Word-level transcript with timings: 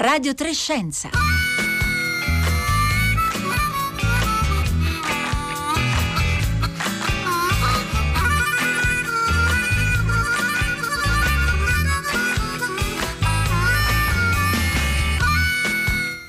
Radio 0.00 0.32
Trescenza. 0.32 1.10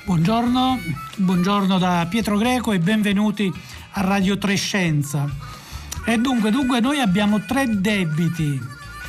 Buongiorno, 0.04 0.80
buongiorno 1.18 1.78
da 1.78 2.04
Pietro 2.10 2.36
Greco 2.38 2.72
e 2.72 2.80
benvenuti 2.80 3.52
a 3.92 4.00
Radio 4.00 4.36
Trescenza. 4.36 5.30
E 6.04 6.18
dunque, 6.18 6.50
dunque 6.50 6.80
noi 6.80 6.98
abbiamo 6.98 7.44
tre 7.44 7.66
debiti 7.68 8.60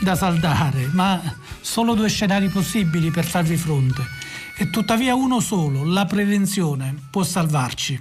da 0.02 0.14
saldare, 0.14 0.88
ma 0.92 1.20
solo 1.62 1.96
due 1.96 2.10
scenari 2.10 2.50
possibili 2.50 3.10
per 3.10 3.26
farvi 3.26 3.58
fronte 3.58 4.21
e 4.62 4.70
tuttavia 4.70 5.16
uno 5.16 5.40
solo, 5.40 5.84
la 5.84 6.06
prevenzione, 6.06 6.96
può 7.10 7.24
salvarci. 7.24 8.00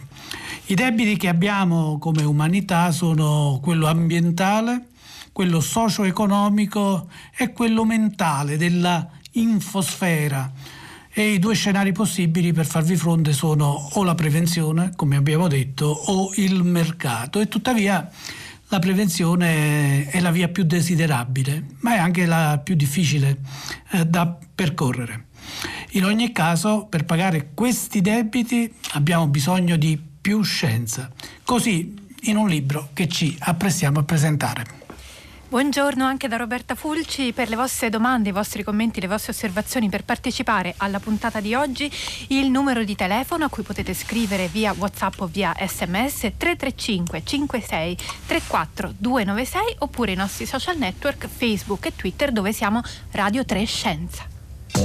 I 0.66 0.74
debiti 0.74 1.16
che 1.16 1.28
abbiamo 1.28 1.98
come 1.98 2.22
umanità 2.22 2.90
sono 2.90 3.58
quello 3.62 3.86
ambientale, 3.86 4.88
quello 5.32 5.60
socio-economico 5.60 7.08
e 7.34 7.54
quello 7.54 7.86
mentale 7.86 8.58
della 8.58 9.08
infosfera. 9.32 10.52
E 11.10 11.32
i 11.32 11.38
due 11.38 11.54
scenari 11.54 11.92
possibili 11.92 12.52
per 12.52 12.66
farvi 12.66 12.94
fronte 12.94 13.32
sono 13.32 13.88
o 13.92 14.04
la 14.04 14.14
prevenzione, 14.14 14.92
come 14.96 15.16
abbiamo 15.16 15.48
detto, 15.48 15.86
o 15.86 16.30
il 16.34 16.62
mercato. 16.62 17.40
E 17.40 17.48
tuttavia 17.48 18.06
la 18.68 18.78
prevenzione 18.78 20.10
è 20.10 20.20
la 20.20 20.30
via 20.30 20.48
più 20.48 20.64
desiderabile, 20.64 21.68
ma 21.80 21.94
è 21.94 21.98
anche 21.98 22.26
la 22.26 22.60
più 22.62 22.74
difficile 22.74 23.38
eh, 23.92 24.04
da 24.04 24.36
percorrere. 24.54 25.28
In 25.94 26.04
ogni 26.04 26.30
caso, 26.30 26.86
per 26.88 27.04
pagare 27.04 27.50
questi 27.52 28.00
debiti 28.00 28.72
abbiamo 28.92 29.26
bisogno 29.26 29.76
di 29.76 30.00
più 30.20 30.40
scienza, 30.42 31.10
così 31.44 31.94
in 32.22 32.36
un 32.36 32.48
libro 32.48 32.90
che 32.92 33.08
ci 33.08 33.36
apprestiamo 33.40 33.98
a 33.98 34.02
presentare. 34.04 34.78
Buongiorno 35.48 36.04
anche 36.04 36.28
da 36.28 36.36
Roberta 36.36 36.76
Fulci 36.76 37.32
per 37.32 37.48
le 37.48 37.56
vostre 37.56 37.88
domande, 37.88 38.28
i 38.28 38.32
vostri 38.32 38.62
commenti, 38.62 39.00
le 39.00 39.08
vostre 39.08 39.32
osservazioni 39.32 39.88
per 39.88 40.04
partecipare 40.04 40.74
alla 40.76 41.00
puntata 41.00 41.40
di 41.40 41.56
oggi. 41.56 41.90
Il 42.28 42.50
numero 42.50 42.84
di 42.84 42.94
telefono 42.94 43.46
a 43.46 43.48
cui 43.48 43.64
potete 43.64 43.92
scrivere 43.92 44.46
via 44.46 44.72
WhatsApp 44.78 45.20
o 45.22 45.26
via 45.26 45.52
SMS 45.58 46.34
335 46.36 47.22
56 47.24 47.96
34 48.26 48.94
296 48.96 49.74
oppure 49.78 50.12
i 50.12 50.16
nostri 50.16 50.46
social 50.46 50.78
network 50.78 51.26
Facebook 51.26 51.86
e 51.86 51.96
Twitter 51.96 52.30
dove 52.30 52.52
siamo 52.52 52.80
Radio 53.10 53.44
3 53.44 53.64
Scienza. 53.64 54.39
E 54.80 54.82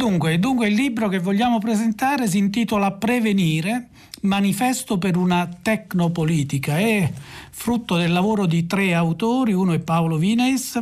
dunque, 0.00 0.38
dunque 0.38 0.68
il 0.68 0.74
libro 0.74 1.08
che 1.08 1.18
vogliamo 1.18 1.58
presentare 1.58 2.26
si 2.26 2.38
intitola 2.38 2.92
Prevenire, 2.92 3.88
manifesto 4.22 4.96
per 4.96 5.18
una 5.18 5.46
tecnopolitica. 5.60 6.78
È 6.78 7.12
frutto 7.50 7.98
del 7.98 8.10
lavoro 8.10 8.46
di 8.46 8.66
tre 8.66 8.94
autori, 8.94 9.52
uno 9.52 9.74
è 9.74 9.78
Paolo 9.78 10.16
Vineis, 10.16 10.80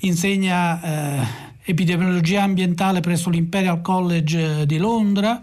insegna 0.00 0.82
eh, 0.82 1.26
epidemiologia 1.62 2.42
ambientale 2.42 3.00
presso 3.00 3.30
l'Imperial 3.30 3.80
College 3.80 4.60
eh, 4.60 4.66
di 4.66 4.76
Londra 4.76 5.42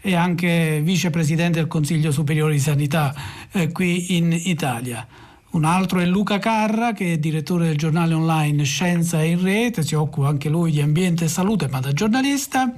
e 0.00 0.16
anche 0.16 0.80
vicepresidente 0.82 1.60
del 1.60 1.68
Consiglio 1.68 2.10
Superiore 2.10 2.54
di 2.54 2.58
Sanità 2.58 3.14
eh, 3.52 3.70
qui 3.70 4.16
in 4.16 4.32
Italia. 4.32 5.06
Un 5.50 5.64
altro 5.64 5.98
è 5.98 6.06
Luca 6.06 6.38
Carra, 6.38 6.92
che 6.92 7.14
è 7.14 7.18
direttore 7.18 7.66
del 7.66 7.76
giornale 7.76 8.14
online 8.14 8.62
Scienza 8.62 9.20
in 9.20 9.42
Rete, 9.42 9.82
si 9.82 9.96
occupa 9.96 10.28
anche 10.28 10.48
lui 10.48 10.70
di 10.70 10.80
ambiente 10.80 11.24
e 11.24 11.28
salute, 11.28 11.66
ma 11.66 11.80
da 11.80 11.92
giornalista. 11.92 12.72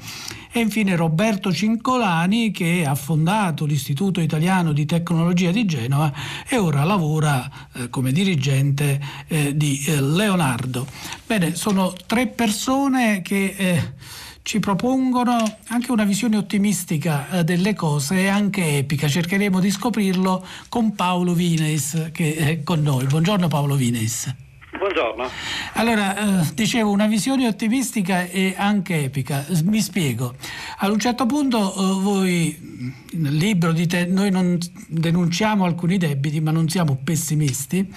E 0.51 0.59
infine 0.59 0.97
Roberto 0.97 1.53
Cincolani, 1.53 2.51
che 2.51 2.87
ha 2.87 2.95
fondato 2.95 3.67
l'Istituto 3.67 4.23
Italiano 4.23 4.73
di 4.73 4.87
Tecnologia 4.87 5.51
di 5.51 5.67
Genova 5.67 6.11
e 6.49 6.57
ora 6.57 6.85
lavora 6.85 7.51
eh, 7.75 7.91
come 7.91 8.11
dirigente 8.11 8.99
eh, 9.29 9.55
di 9.55 9.85
eh, 9.87 10.01
Leonardo. 10.01 10.87
Bene, 11.27 11.55
sono 11.55 11.93
tre 12.07 12.27
persone 12.27 13.21
che 13.21 13.55
eh, 13.55 13.93
ci 14.43 14.59
propongono 14.59 15.59
anche 15.69 15.93
una 15.93 16.05
visione 16.05 16.37
ottimistica 16.37 17.29
eh, 17.31 17.45
delle 17.45 17.75
cose 17.75 18.23
e 18.23 18.29
anche 18.29 18.79
epica. 18.79 19.09
Cercheremo 19.09 19.61
di 19.61 19.71
scoprirlo 19.71 20.45
con 20.69 20.95
Paolo 20.95 21.33
Vines 21.33 22.11
che 22.13 22.35
è 22.35 22.63
con 22.63 22.83
noi. 22.83 23.07
Buongiorno 23.07 23.49
Paolo 23.49 23.77
Vines. 23.77 24.52
Buongiorno. 24.83 25.31
Allora, 25.75 26.17
eh, 26.17 26.51
dicevo, 26.55 26.91
una 26.91 27.07
visione 27.07 27.47
ottimistica 27.47 28.25
e 28.25 28.57
anche 28.57 29.05
epica. 29.05 29.47
Mi 29.63 29.81
spiego. 29.81 30.35
Ad 30.79 30.91
un 30.91 30.99
certo 30.99 31.25
punto 31.25 31.73
eh, 31.73 32.03
voi 32.03 33.01
nel 33.13 33.33
libro 33.33 33.71
dite 33.71 34.07
noi 34.07 34.33
non 34.33 34.59
denunciamo 34.89 35.65
alcuni 35.65 35.99
debiti 35.99 36.41
ma 36.41 36.51
non 36.51 36.69
siamo 36.69 36.99
pessimisti 37.05 37.89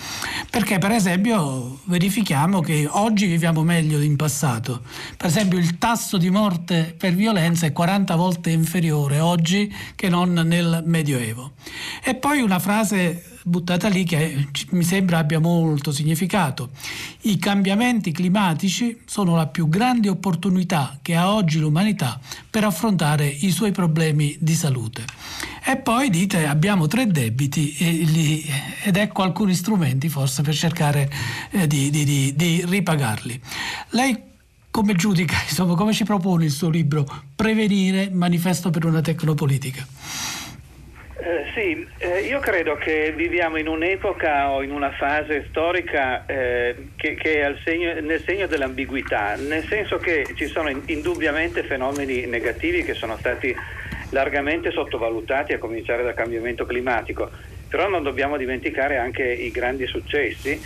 perché 0.50 0.78
per 0.78 0.92
esempio 0.92 1.80
verifichiamo 1.86 2.60
che 2.60 2.88
oggi 2.88 3.26
viviamo 3.26 3.64
meglio 3.64 4.00
in 4.00 4.16
passato. 4.16 4.84
Per 5.18 5.26
esempio 5.26 5.58
il 5.58 5.80
tasso 5.80 6.18
di 6.18 6.30
morte 6.30 6.94
per 6.96 7.16
violenza 7.16 7.66
è 7.66 7.72
40 7.72 8.16
volte 8.16 8.52
inferiore 8.52 9.20
oggi 9.20 9.74
che 9.96 10.08
non 10.08 10.34
nel 10.34 10.84
Medioevo. 10.86 11.54
E 12.04 12.14
poi 12.14 12.42
una 12.42 12.60
frase 12.60 13.35
buttata 13.48 13.88
lì 13.90 14.04
che 14.06 14.48
mi 14.72 14.84
sembra 14.84 15.20
abbia 15.20 15.40
molto 15.40 15.92
significato. 15.92 16.72
I 17.22 17.38
cambiamenti 17.38 18.12
climatici 18.12 19.02
sono 19.06 19.36
la 19.36 19.46
più 19.46 19.70
grande 19.70 20.10
opportunità 20.10 20.98
che 21.02 21.16
ha 21.16 21.32
oggi 21.32 21.60
l'umanità 21.60 22.20
per 22.50 22.64
affrontare 22.64 23.28
i 23.28 23.52
suoi 23.52 23.72
problemi 23.72 24.36
di 24.40 24.56
salute. 24.56 25.06
E 25.64 25.78
poi 25.78 26.10
dite 26.10 26.48
abbiamo 26.48 26.88
tre 26.88 27.06
debiti 27.08 27.76
ed 28.84 28.98
ecco 28.98 29.22
alcuni 29.22 29.54
strumenti 29.54 30.10
forse 30.10 30.42
per 30.42 30.56
cercare 30.56 31.12
eh, 31.52 31.68
di, 31.68 31.92
di, 31.92 32.04
di, 32.04 32.34
di 32.36 32.66
ripagarli. 32.66 33.40
Lei 33.90 34.34
come 34.72 34.96
giudica, 34.96 35.36
insomma, 35.48 35.76
come 35.76 35.94
ci 35.94 36.04
propone 36.04 36.46
il 36.46 36.52
suo 36.52 36.70
libro 36.70 37.06
Prevenire, 37.36 38.10
manifesto 38.10 38.72
per 38.72 38.86
una 38.86 39.02
tecnopolitica? 39.02 39.86
Eh, 41.26 41.44
sì, 41.56 41.88
eh, 41.98 42.20
io 42.20 42.38
credo 42.40 42.76
che 42.76 43.12
viviamo 43.16 43.58
in 43.58 43.68
un'epoca 43.68 44.52
o 44.52 44.62
in 44.62 44.70
una 44.70 44.92
fase 44.92 45.48
storica 45.50 46.24
eh, 46.28 46.90
che, 46.96 47.16
che, 47.16 47.42
è 47.42 47.56
segno, 47.64 48.00
nel 48.00 48.22
segno 48.24 48.46
dell'ambiguità, 48.46 49.34
nel 49.36 49.64
senso 49.64 49.98
che 49.98 50.28
ci 50.36 50.46
sono 50.46 50.70
in, 50.70 50.84
indubbiamente 50.86 51.64
fenomeni 51.64 52.28
negativi 52.28 52.84
che 52.84 52.94
sono 52.94 53.18
stati 53.18 53.56
largamente 54.12 54.70
sottovalutati 54.70 55.54
a 55.54 55.58
cominciare 55.58 56.04
dal 56.04 56.14
cambiamento 56.14 56.64
climatico, 56.68 57.32
però 57.70 57.90
non 57.90 58.04
dobbiamo 58.04 58.38
dimenticare 58.38 58.98
anche 58.98 59.24
i 59.24 59.50
grandi 59.50 59.88
successi 59.88 60.62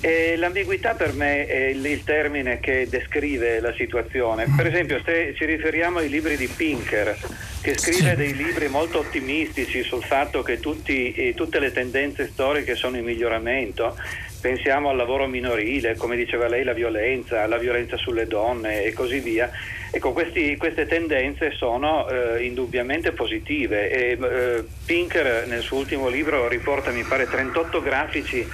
e 0.00 0.34
l'ambiguità 0.36 0.94
per 0.94 1.12
me 1.12 1.46
è 1.46 1.66
il, 1.66 2.02
termine 2.02 2.58
che 2.58 2.88
descrive 2.88 3.60
la 3.60 3.72
situazione. 3.74 4.46
Per 4.56 4.66
esempio, 4.66 5.00
se 5.04 5.34
ci 5.36 5.44
riferiamo 5.44 5.98
ai 5.98 6.08
libri 6.08 6.36
di 6.36 6.48
Pinker, 6.48 7.16
che 7.62 7.76
scrive 7.76 8.16
dei 8.16 8.34
libri 8.34 8.68
molto 8.68 9.00
ottimistici 9.00 9.82
sul 9.82 10.02
fatto 10.02 10.42
che 10.42 10.60
tutti, 10.60 11.12
eh, 11.12 11.34
tutte 11.34 11.58
le 11.58 11.72
tendenze 11.72 12.28
storiche 12.28 12.74
sono 12.74 12.96
in 12.96 13.04
miglioramento, 13.04 13.96
pensiamo 14.40 14.88
al 14.88 14.96
lavoro 14.96 15.26
minorile, 15.26 15.94
come 15.96 16.16
diceva 16.16 16.48
lei, 16.48 16.64
la 16.64 16.72
violenza, 16.72 17.46
la 17.46 17.58
violenza 17.58 17.98
sulle 17.98 18.26
donne 18.26 18.84
e 18.84 18.94
così 18.94 19.20
via. 19.20 19.50
Ecco, 19.90 20.12
questi, 20.12 20.56
queste 20.56 20.86
tendenze 20.86 21.50
sono 21.50 22.08
eh, 22.08 22.44
indubbiamente 22.44 23.12
positive 23.12 23.90
e 23.90 24.18
eh, 24.18 24.64
Pinker 24.86 25.46
nel 25.46 25.60
suo 25.60 25.78
ultimo 25.78 26.08
libro 26.08 26.48
riporta, 26.48 26.90
mi 26.90 27.02
pare, 27.02 27.28
38 27.28 27.82
grafici 27.82 28.46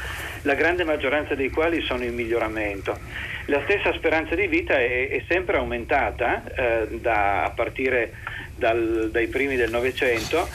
la 0.43 0.55
grande 0.55 0.85
maggioranza 0.85 1.35
dei 1.35 1.51
quali 1.51 1.81
sono 1.83 2.03
in 2.03 2.15
miglioramento. 2.15 2.99
La 3.47 3.61
stessa 3.65 3.93
speranza 3.93 4.35
di 4.35 4.49
vita 4.49 4.77
è, 4.77 5.09
è 5.09 5.23
sempre 5.29 5.59
aumentata 5.59 6.43
eh, 6.45 6.89
da, 7.01 7.45
a 7.45 7.51
partire 7.51 8.13
dal, 8.57 9.11
dai 9.13 9.29
primi 9.29 9.57
del 9.57 9.71
Novecento, 9.71 10.49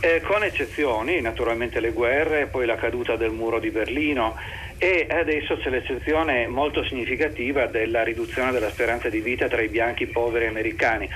eh, 0.00 0.20
con 0.20 0.42
eccezioni, 0.42 1.20
naturalmente 1.20 1.78
le 1.78 1.92
guerre, 1.92 2.46
poi 2.46 2.66
la 2.66 2.76
caduta 2.76 3.14
del 3.14 3.30
muro 3.30 3.60
di 3.60 3.70
Berlino 3.70 4.36
e 4.78 5.06
adesso 5.08 5.56
c'è 5.58 5.70
l'eccezione 5.70 6.48
molto 6.48 6.84
significativa 6.84 7.66
della 7.66 8.02
riduzione 8.02 8.50
della 8.50 8.68
speranza 8.68 9.08
di 9.08 9.20
vita 9.20 9.46
tra 9.46 9.62
i 9.62 9.68
bianchi 9.68 10.06
poveri 10.06 10.46
americani. 10.46 11.08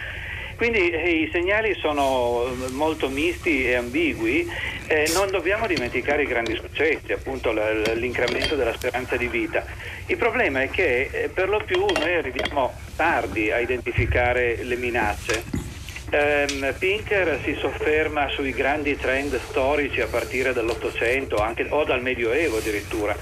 Quindi 0.54 0.88
eh, 0.90 1.10
i 1.10 1.30
segnali 1.32 1.74
sono 1.74 2.44
eh, 2.46 2.70
molto 2.70 3.08
misti 3.08 3.66
e 3.66 3.74
ambigui, 3.74 4.48
eh, 4.86 5.10
non 5.14 5.30
dobbiamo 5.30 5.66
dimenticare 5.66 6.22
i 6.22 6.26
grandi 6.26 6.54
successi, 6.54 7.12
appunto 7.12 7.52
l'incremento 7.94 8.54
della 8.54 8.72
speranza 8.72 9.16
di 9.16 9.26
vita. 9.26 9.66
Il 10.06 10.16
problema 10.16 10.62
è 10.62 10.70
che 10.70 11.10
eh, 11.10 11.28
per 11.28 11.48
lo 11.48 11.60
più 11.64 11.80
noi 11.80 12.14
arriviamo 12.14 12.72
tardi 12.94 13.50
a 13.50 13.58
identificare 13.58 14.62
le 14.62 14.76
minacce. 14.76 15.55
Um, 16.08 16.74
Pinker 16.78 17.40
si 17.42 17.56
sofferma 17.58 18.28
sui 18.28 18.52
grandi 18.52 18.96
trend 18.96 19.38
storici 19.48 20.00
a 20.00 20.06
partire 20.06 20.52
dall'Ottocento 20.52 21.44
o 21.70 21.84
dal 21.84 22.00
Medioevo 22.00 22.58
addirittura 22.58 23.16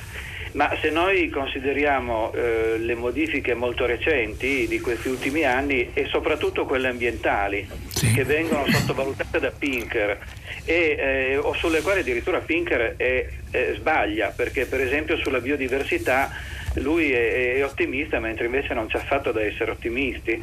ma 0.54 0.76
se 0.80 0.90
noi 0.90 1.30
consideriamo 1.30 2.32
eh, 2.32 2.76
le 2.78 2.94
modifiche 2.94 3.54
molto 3.54 3.86
recenti 3.86 4.68
di 4.68 4.80
questi 4.80 5.08
ultimi 5.08 5.44
anni 5.44 5.90
e 5.92 6.06
soprattutto 6.06 6.64
quelle 6.64 6.88
ambientali 6.88 7.68
sì. 7.88 8.12
che 8.12 8.24
vengono 8.24 8.64
sottovalutate 8.66 9.40
da 9.40 9.50
Pinker 9.50 10.18
e, 10.64 10.96
eh, 10.98 11.36
o 11.36 11.54
sulle 11.54 11.80
quali 11.80 12.00
addirittura 12.00 12.38
Pinker 12.38 12.94
è, 12.96 13.26
è, 13.50 13.72
sbaglia 13.74 14.32
perché 14.34 14.66
per 14.66 14.80
esempio 14.80 15.16
sulla 15.16 15.40
biodiversità 15.40 16.30
lui 16.74 17.12
è, 17.12 17.56
è, 17.56 17.64
ottimista 17.64 18.18
mentre 18.18 18.46
invece 18.46 18.74
non 18.74 18.86
c'è 18.86 18.98
affatto 18.98 19.32
da 19.32 19.42
essere 19.42 19.70
ottimisti. 19.70 20.40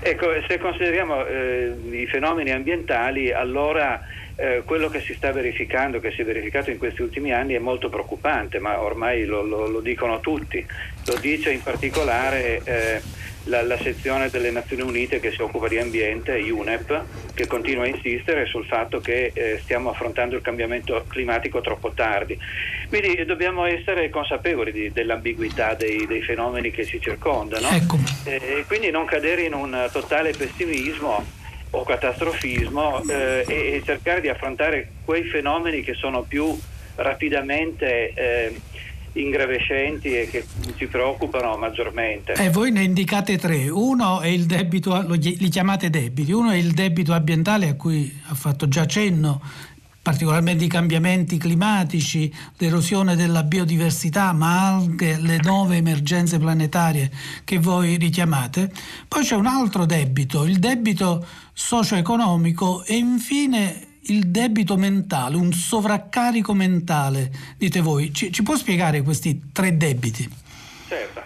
Ecco, 0.00 0.28
se 0.48 0.58
consideriamo 0.58 1.24
eh, 1.26 1.74
i 1.90 2.06
fenomeni 2.06 2.50
ambientali 2.50 3.32
allora 3.32 4.02
eh, 4.36 4.62
quello 4.64 4.88
che 4.88 5.00
si 5.00 5.14
sta 5.14 5.32
verificando, 5.32 5.98
che 5.98 6.10
si 6.12 6.20
è 6.20 6.24
verificato 6.24 6.70
in 6.70 6.78
questi 6.78 7.02
ultimi 7.02 7.32
anni 7.32 7.54
è 7.54 7.58
molto 7.58 7.88
preoccupante, 7.88 8.58
ma 8.58 8.80
ormai 8.80 9.24
lo, 9.24 9.42
lo, 9.42 9.66
lo 9.66 9.80
dicono 9.80 10.20
tutti. 10.20 10.64
Lo 11.06 11.16
dice 11.18 11.52
in 11.52 11.62
particolare 11.62 12.60
eh, 12.64 13.00
la, 13.44 13.62
la, 13.62 13.78
sezione 13.78 14.28
delle 14.28 14.50
Nazioni 14.50 14.82
Unite 14.82 15.20
che 15.20 15.30
si 15.30 15.40
occupa 15.40 15.68
di 15.68 15.78
ambiente, 15.78 16.34
UNEP, 16.34 17.04
che 17.32 17.46
continua 17.46 17.84
a 17.84 17.86
insistere 17.86 18.44
sul 18.46 18.66
fatto 18.66 19.00
che 19.00 19.30
eh, 19.32 19.58
stiamo 19.62 19.90
affrontando 19.90 20.36
il 20.36 20.42
cambiamento 20.42 21.04
climatico 21.08 21.62
troppo 21.62 21.92
tardi. 21.92 22.38
Quindi 22.88 23.24
dobbiamo 23.24 23.64
essere 23.64 24.10
consapevoli 24.10 24.70
di, 24.70 24.92
dell'ambiguità 24.92 25.74
dei, 25.74 26.06
dei, 26.06 26.22
fenomeni 26.22 26.70
che 26.70 26.84
ci 26.84 27.00
circondano 27.00 27.68
ecco. 27.70 27.98
e 28.24 28.64
quindi 28.66 28.90
non 28.90 29.06
cadere 29.06 29.42
in 29.42 29.54
un 29.54 29.88
totale 29.92 30.32
pessimismo 30.32 31.35
o 31.76 31.84
catastrofismo 31.84 33.02
eh, 33.08 33.44
e, 33.46 33.82
cercare 33.84 34.20
di 34.20 34.28
affrontare 34.28 34.88
quei 35.04 35.24
fenomeni 35.24 35.82
che 35.82 35.94
sono 35.94 36.22
più 36.22 36.58
rapidamente 36.96 38.12
eh, 38.14 38.60
ingravescenti 39.12 40.18
e 40.18 40.28
che 40.28 40.44
ci 40.76 40.86
preoccupano 40.86 41.56
maggiormente. 41.56 42.32
E 42.32 42.50
voi 42.50 42.70
ne 42.70 42.82
indicate 42.82 43.38
tre. 43.38 43.68
Uno 43.68 44.20
è 44.20 44.28
il 44.28 44.44
debito, 44.44 45.04
li 45.08 45.48
chiamate 45.48 45.90
debiti, 45.90 46.32
uno 46.32 46.50
è 46.50 46.56
il 46.56 46.72
debito 46.72 47.12
ambientale 47.12 47.68
a 47.68 47.74
cui 47.74 48.12
ha 48.28 48.34
fatto 48.34 48.68
già 48.68 48.86
cenno 48.86 49.40
particolarmente 50.06 50.62
i 50.62 50.68
cambiamenti 50.68 51.36
climatici, 51.36 52.32
l'erosione 52.58 53.16
della 53.16 53.42
biodiversità, 53.42 54.32
ma 54.32 54.68
anche 54.68 55.18
le 55.18 55.40
nuove 55.42 55.78
emergenze 55.78 56.38
planetarie 56.38 57.10
che 57.42 57.58
voi 57.58 57.96
richiamate. 57.96 58.70
Poi 59.08 59.24
c'è 59.24 59.34
un 59.34 59.46
altro 59.46 59.84
debito, 59.84 60.44
il 60.44 60.60
debito 60.60 61.26
socio-economico 61.52 62.84
e 62.84 62.94
infine 62.94 63.86
il 64.02 64.28
debito 64.28 64.76
mentale, 64.76 65.34
un 65.34 65.52
sovraccarico 65.52 66.54
mentale, 66.54 67.32
dite 67.58 67.80
voi. 67.80 68.14
Ci, 68.14 68.30
ci 68.30 68.44
può 68.44 68.54
spiegare 68.54 69.02
questi 69.02 69.50
tre 69.50 69.76
debiti? 69.76 70.30
Certo. 70.86 71.25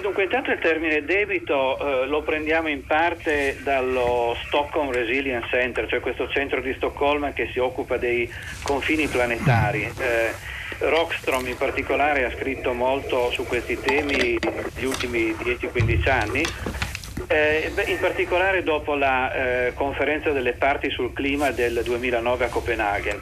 Dunque, 0.00 0.24
intanto 0.24 0.52
il 0.52 0.58
termine 0.58 1.04
debito 1.04 1.78
eh, 1.78 2.06
lo 2.06 2.22
prendiamo 2.22 2.68
in 2.68 2.84
parte 2.84 3.58
dallo 3.62 4.36
Stockholm 4.46 4.92
Resilience 4.92 5.48
Center, 5.50 5.88
cioè 5.88 6.00
questo 6.00 6.28
centro 6.28 6.60
di 6.60 6.72
Stoccolma 6.74 7.32
che 7.32 7.48
si 7.52 7.58
occupa 7.58 7.96
dei 7.96 8.30
confini 8.62 9.06
planetari. 9.08 9.82
Eh, 9.98 10.32
Rockstrom 10.78 11.46
in 11.46 11.56
particolare 11.56 12.24
ha 12.24 12.30
scritto 12.30 12.72
molto 12.72 13.30
su 13.32 13.44
questi 13.44 13.78
temi 13.80 14.38
negli 14.38 14.84
ultimi 14.84 15.32
10-15 15.32 16.08
anni. 16.08 16.44
Eh, 17.26 17.72
in 17.86 17.98
particolare 17.98 18.62
dopo 18.62 18.94
la 18.94 19.32
eh, 19.32 19.72
conferenza 19.74 20.30
delle 20.30 20.52
parti 20.52 20.90
sul 20.90 21.12
clima 21.12 21.50
del 21.50 21.82
2009 21.82 22.44
a 22.44 22.48
Copenaghen. 22.48 23.20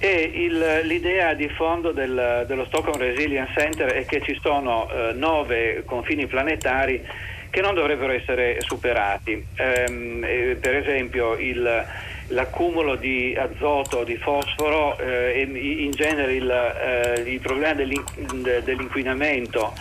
E 0.00 0.30
il, 0.32 0.82
l'idea 0.84 1.34
di 1.34 1.48
fondo 1.48 1.90
del, 1.90 2.44
dello 2.46 2.64
Stockholm 2.66 2.98
Resilience 2.98 3.52
Center 3.56 3.90
è 3.90 4.06
che 4.06 4.22
ci 4.22 4.38
sono 4.40 4.88
eh, 4.88 5.12
nove 5.12 5.82
confini 5.84 6.26
planetari 6.26 7.04
che 7.50 7.60
non 7.60 7.74
dovrebbero 7.74 8.12
essere 8.12 8.58
superati. 8.60 9.44
Ehm, 9.56 10.22
eh, 10.24 10.56
per 10.60 10.76
esempio 10.76 11.34
il, 11.34 11.84
l'accumulo 12.28 12.94
di 12.94 13.36
azoto, 13.36 14.04
di 14.04 14.16
fosforo 14.16 14.96
eh, 14.98 15.40
e 15.40 15.82
in 15.82 15.90
genere 15.90 16.34
il, 16.34 16.50
eh, 16.50 17.20
il 17.26 17.40
problema 17.40 17.74
dell'inquinamento 17.74 19.72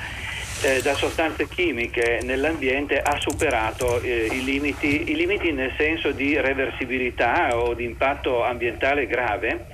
eh, 0.64 0.82
da 0.82 0.96
sostanze 0.96 1.48
chimiche 1.48 2.22
nell'ambiente 2.24 3.00
ha 3.00 3.20
superato 3.20 4.02
eh, 4.02 4.30
i, 4.32 4.44
limiti, 4.44 5.12
i 5.12 5.16
limiti 5.16 5.52
nel 5.52 5.74
senso 5.78 6.12
di 6.12 6.40
reversibilità 6.40 7.56
o 7.56 7.74
di 7.74 7.84
impatto 7.84 8.44
ambientale 8.44 9.06
grave 9.06 9.66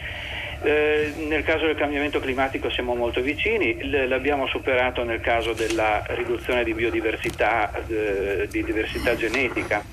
eh, 0.63 1.13
nel 1.27 1.44
caso 1.44 1.65
del 1.65 1.75
cambiamento 1.75 2.19
climatico 2.19 2.69
siamo 2.69 2.95
molto 2.95 3.21
vicini, 3.21 3.83
L- 3.83 4.07
l'abbiamo 4.07 4.48
superato 4.48 5.04
nel 5.04 5.19
caso 5.19 5.54
della 5.54 6.04
riduzione 6.10 6.63
di 6.63 6.74
biodiversità, 6.74 7.71
eh, 7.88 8.48
di 8.50 8.63
diversità 8.63 9.15
genetica. 9.15 9.83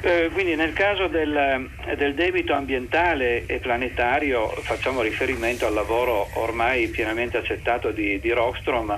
Eh, 0.00 0.30
quindi 0.32 0.54
nel 0.54 0.72
caso 0.74 1.08
del, 1.08 1.68
del, 1.96 2.14
debito 2.14 2.52
ambientale 2.52 3.46
e 3.46 3.58
planetario 3.58 4.46
facciamo 4.62 5.02
riferimento 5.02 5.66
al 5.66 5.74
lavoro 5.74 6.28
ormai 6.34 6.86
pienamente 6.86 7.36
accettato 7.36 7.90
di, 7.90 8.20
di 8.20 8.30
Rockstrom 8.30 8.96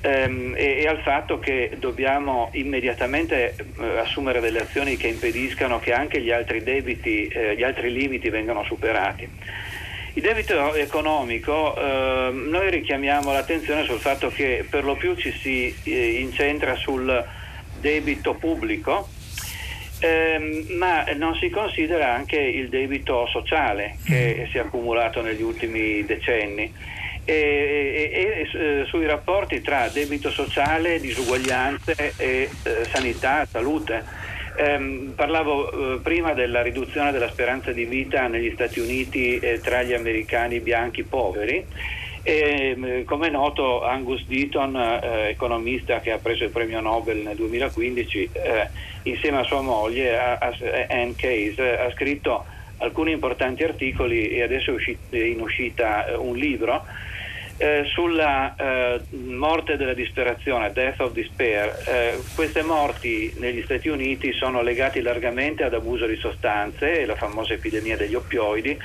ehm, 0.00 0.54
e, 0.56 0.80
e, 0.80 0.88
al 0.88 1.00
fatto 1.00 1.38
che 1.38 1.72
dobbiamo 1.78 2.48
immediatamente 2.52 3.54
eh, 3.78 3.98
assumere 3.98 4.40
delle 4.40 4.60
azioni 4.60 4.96
che 4.96 5.08
impediscano 5.08 5.78
che 5.80 5.92
anche 5.92 6.22
gli 6.22 6.30
altri 6.30 6.62
debiti, 6.62 7.28
eh, 7.28 7.54
gli 7.54 7.62
altri 7.62 7.92
limiti 7.92 8.30
vengano 8.30 8.64
superati. 8.64 9.28
Il 10.14 10.20
debito 10.20 10.74
economico, 10.74 11.74
eh, 11.74 12.30
noi 12.32 12.68
richiamiamo 12.68 13.32
l'attenzione 13.32 13.84
sul 13.84 13.98
fatto 13.98 14.28
che 14.28 14.66
per 14.68 14.84
lo 14.84 14.94
più 14.94 15.14
ci 15.14 15.32
si 15.32 15.74
eh, 15.84 16.20
incentra 16.20 16.76
sul 16.76 17.24
debito 17.80 18.34
pubblico, 18.34 19.08
ehm, 20.00 20.66
ma 20.76 21.04
non 21.16 21.34
si 21.36 21.48
considera 21.48 22.12
anche 22.12 22.36
il 22.36 22.68
debito 22.68 23.26
sociale 23.28 23.96
che 24.04 24.44
mm. 24.46 24.50
si 24.50 24.58
è 24.58 24.60
accumulato 24.60 25.22
negli 25.22 25.42
ultimi 25.42 26.04
decenni. 26.04 27.00
E, 27.24 27.34
e, 27.34 28.10
e, 28.12 28.48
e, 28.52 28.84
sui 28.86 29.06
rapporti 29.06 29.62
tra 29.62 29.88
debito 29.88 30.30
sociale, 30.30 31.00
disuguaglianze 31.00 32.14
e 32.18 32.50
eh, 32.64 32.84
sanità, 32.92 33.46
salute. 33.46 34.04
Eh, 34.54 35.12
parlavo 35.14 35.94
eh, 35.94 35.98
prima 36.00 36.34
della 36.34 36.62
riduzione 36.62 37.10
della 37.10 37.30
speranza 37.30 37.72
di 37.72 37.84
vita 37.84 38.26
negli 38.26 38.52
Stati 38.52 38.80
Uniti 38.80 39.38
eh, 39.38 39.60
tra 39.60 39.82
gli 39.82 39.94
americani 39.94 40.60
bianchi 40.60 41.02
poveri. 41.02 41.64
E, 42.22 42.74
ehm, 42.76 43.04
come 43.04 43.28
è 43.28 43.30
noto 43.30 43.82
Angus 43.82 44.24
Deaton, 44.26 44.76
eh, 44.76 45.28
economista 45.30 46.00
che 46.00 46.12
ha 46.12 46.18
preso 46.18 46.44
il 46.44 46.50
premio 46.50 46.80
Nobel 46.80 47.18
nel 47.18 47.36
2015, 47.36 48.30
eh, 48.32 48.68
insieme 49.04 49.38
a 49.38 49.44
sua 49.44 49.60
moglie 49.60 50.18
a, 50.18 50.38
a 50.38 50.52
Anne 50.88 51.14
Case, 51.16 51.78
ha 51.78 51.90
scritto 51.92 52.44
alcuni 52.78 53.12
importanti 53.12 53.62
articoli 53.62 54.28
e 54.28 54.42
adesso 54.42 54.76
è 55.10 55.16
in 55.16 55.40
uscita 55.40 56.06
eh, 56.06 56.14
un 56.14 56.36
libro 56.36 56.84
eh, 57.62 57.84
sulla 57.84 58.56
eh, 58.56 59.00
morte 59.10 59.76
della 59.76 59.94
disperazione, 59.94 60.72
death 60.72 60.98
of 60.98 61.12
despair, 61.12 61.72
eh, 61.86 62.18
queste 62.34 62.62
morti 62.62 63.32
negli 63.38 63.62
Stati 63.62 63.86
Uniti 63.86 64.32
sono 64.32 64.62
legate 64.62 65.00
largamente 65.00 65.62
ad 65.62 65.72
abuso 65.72 66.06
di 66.06 66.16
sostanze, 66.16 67.06
la 67.06 67.14
famosa 67.14 67.52
epidemia 67.52 67.96
degli 67.96 68.16
oppioidi. 68.16 68.76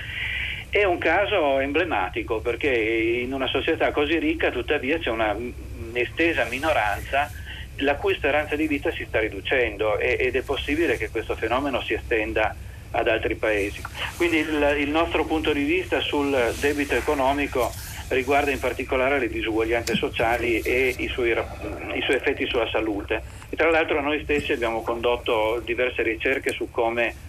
È 0.69 0.83
un 0.83 0.99
caso 0.99 1.57
emblematico 1.57 2.39
perché 2.39 2.69
in 2.69 3.33
una 3.33 3.47
società 3.47 3.91
così 3.91 4.19
ricca 4.19 4.51
tuttavia 4.51 4.99
c'è 4.99 5.09
una 5.09 5.35
estesa 5.93 6.45
minoranza 6.45 7.31
la 7.77 7.95
cui 7.95 8.13
speranza 8.13 8.55
di 8.55 8.67
vita 8.67 8.91
si 8.91 9.05
sta 9.07 9.19
riducendo 9.19 9.97
ed 9.97 10.35
è 10.35 10.41
possibile 10.43 10.97
che 10.97 11.09
questo 11.09 11.35
fenomeno 11.35 11.81
si 11.81 11.93
estenda 11.93 12.55
ad 12.91 13.07
altri 13.07 13.33
paesi. 13.35 13.81
Quindi 14.17 14.37
il, 14.37 14.75
il 14.79 14.89
nostro 14.89 15.25
punto 15.25 15.51
di 15.51 15.63
vista 15.63 15.99
sul 15.99 16.53
debito 16.59 16.93
economico 16.93 17.71
riguarda 18.09 18.51
in 18.51 18.59
particolare 18.59 19.19
le 19.19 19.27
disuguaglianze 19.27 19.95
sociali 19.95 20.59
e 20.59 20.95
i 20.97 21.07
suoi, 21.07 21.31
i 21.31 22.01
suoi 22.01 22.15
effetti 22.15 22.45
sulla 22.47 22.67
salute. 22.71 23.21
E 23.49 23.55
tra 23.55 23.69
l'altro 23.69 24.01
noi 24.01 24.21
stessi 24.23 24.51
abbiamo 24.51 24.81
condotto 24.81 25.61
diverse 25.63 26.03
ricerche 26.03 26.51
su 26.51 26.69
come 26.71 27.25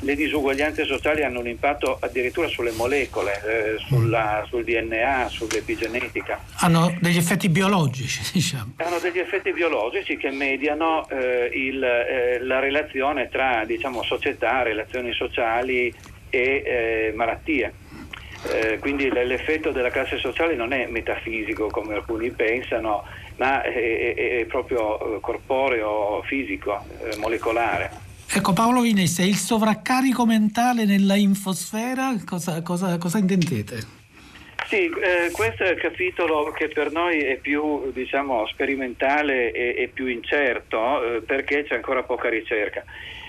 le 0.00 0.14
disuguaglianze 0.14 0.84
sociali 0.84 1.24
hanno 1.24 1.40
un 1.40 1.48
impatto 1.48 1.98
addirittura 2.00 2.46
sulle 2.46 2.70
molecole, 2.70 3.32
eh, 3.44 3.78
sulla, 3.78 4.44
sul 4.48 4.62
DNA, 4.62 5.28
sull'epigenetica. 5.28 6.40
Hanno 6.58 6.96
degli 7.00 7.16
effetti 7.16 7.48
biologici, 7.48 8.20
diciamo. 8.32 8.74
Hanno 8.76 8.98
degli 8.98 9.18
effetti 9.18 9.52
biologici 9.52 10.16
che 10.16 10.30
mediano 10.30 11.08
eh, 11.08 11.50
il, 11.52 11.82
eh, 11.82 12.38
la 12.42 12.60
relazione 12.60 13.28
tra 13.28 13.64
diciamo, 13.64 14.02
società, 14.04 14.62
relazioni 14.62 15.12
sociali 15.12 15.92
e 16.30 16.62
eh, 16.64 17.12
malattie. 17.14 17.72
Eh, 18.46 18.78
quindi 18.78 19.10
l'effetto 19.10 19.72
della 19.72 19.90
classe 19.90 20.18
sociale 20.18 20.54
non 20.54 20.72
è 20.72 20.86
metafisico 20.86 21.68
come 21.68 21.94
alcuni 21.94 22.30
pensano, 22.30 23.04
ma 23.36 23.62
è, 23.62 24.14
è, 24.14 24.38
è 24.40 24.44
proprio 24.46 25.16
eh, 25.16 25.20
corporeo, 25.20 26.22
fisico, 26.24 26.84
molecolare. 27.18 28.06
Ecco 28.30 28.52
Paolo 28.52 28.82
Vinesse, 28.82 29.22
il 29.22 29.36
sovraccarico 29.36 30.26
mentale 30.26 30.84
nella 30.84 31.16
infosfera, 31.16 32.14
cosa, 32.26 32.62
cosa, 32.62 32.98
cosa 32.98 33.18
intendete? 33.18 33.96
Sì, 34.66 34.84
eh, 34.84 35.30
questo 35.32 35.64
è 35.64 35.70
il 35.70 35.80
capitolo 35.80 36.50
che 36.50 36.68
per 36.68 36.92
noi 36.92 37.20
è 37.20 37.36
più 37.36 37.90
diciamo, 37.90 38.46
sperimentale 38.48 39.50
e, 39.50 39.74
e, 39.78 39.88
più 39.88 40.06
incerto 40.06 41.02
eh, 41.02 41.22
perché 41.22 41.64
c'è 41.64 41.76
ancora 41.76 42.02
poca 42.02 42.28
ricerca. 42.28 42.84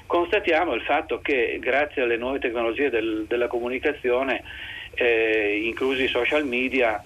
Constatiamo 0.06 0.74
il 0.74 0.82
fatto 0.82 1.22
che 1.22 1.58
grazie 1.62 2.02
alle 2.02 2.18
nuove 2.18 2.40
tecnologie 2.40 2.90
del, 2.90 3.24
della 3.26 3.48
comunicazione, 3.48 4.44
eh, 4.94 5.62
inclusi 5.64 6.04
i 6.04 6.08
social 6.08 6.46
media, 6.46 7.02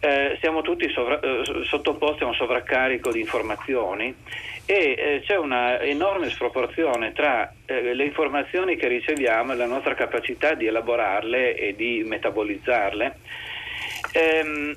eh, 0.00 0.36
siamo 0.40 0.62
tutti 0.62 0.88
sovra- 0.90 1.20
eh, 1.20 1.42
sottoposti 1.64 2.22
a 2.22 2.26
un 2.26 2.34
sovraccarico 2.34 3.10
di 3.10 3.20
informazioni 3.20 4.14
e 4.64 4.94
eh, 4.98 5.22
c'è 5.24 5.36
una 5.36 5.80
enorme 5.80 6.28
sproporzione 6.30 7.12
tra 7.12 7.52
eh, 7.64 7.94
le 7.94 8.04
informazioni 8.04 8.76
che 8.76 8.86
riceviamo 8.86 9.52
e 9.52 9.56
la 9.56 9.66
nostra 9.66 9.94
capacità 9.94 10.54
di 10.54 10.66
elaborarle 10.66 11.56
e 11.56 11.74
di 11.74 12.04
metabolizzarle. 12.06 13.16
Ehm, 14.12 14.76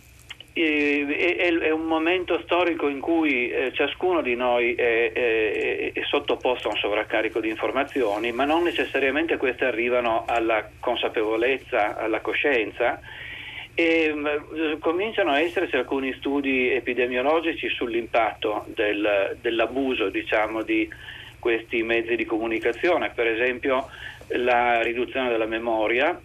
è, 0.54 1.72
un 1.72 1.86
momento 1.86 2.42
storico 2.44 2.90
in 2.90 3.00
cui 3.00 3.50
eh, 3.50 3.72
ciascuno 3.74 4.22
di 4.22 4.36
noi 4.36 4.74
è, 4.76 5.92
sottoposto 6.10 6.68
a 6.68 6.72
un 6.72 6.78
sovraccarico 6.78 7.40
di 7.40 7.50
informazioni, 7.50 8.32
ma 8.32 8.44
non 8.44 8.64
necessariamente 8.64 9.38
queste 9.38 9.66
arrivano 9.66 10.26
alla 10.28 10.68
consapevolezza, 10.80 11.98
alla 11.98 12.20
coscienza. 12.20 13.00
E 13.74 14.14
mh, 14.14 14.80
cominciano 14.80 15.32
a 15.32 15.40
esserci 15.40 15.78
alcuni 15.78 16.14
studi 16.18 16.72
epidemiologici 16.72 17.70
sull'impatto 17.70 18.66
del, 18.68 19.38
dell'abuso 19.40 20.10
diciamo, 20.10 20.62
di 20.64 20.90
questi 21.40 21.82
mezzi 21.82 22.16
di 22.16 22.26
comunicazione, 22.26 23.12
per 23.16 23.28
esempio 23.28 23.88
la 24.36 24.82
riduzione 24.82 25.30
della 25.30 25.46
memoria, 25.46 26.20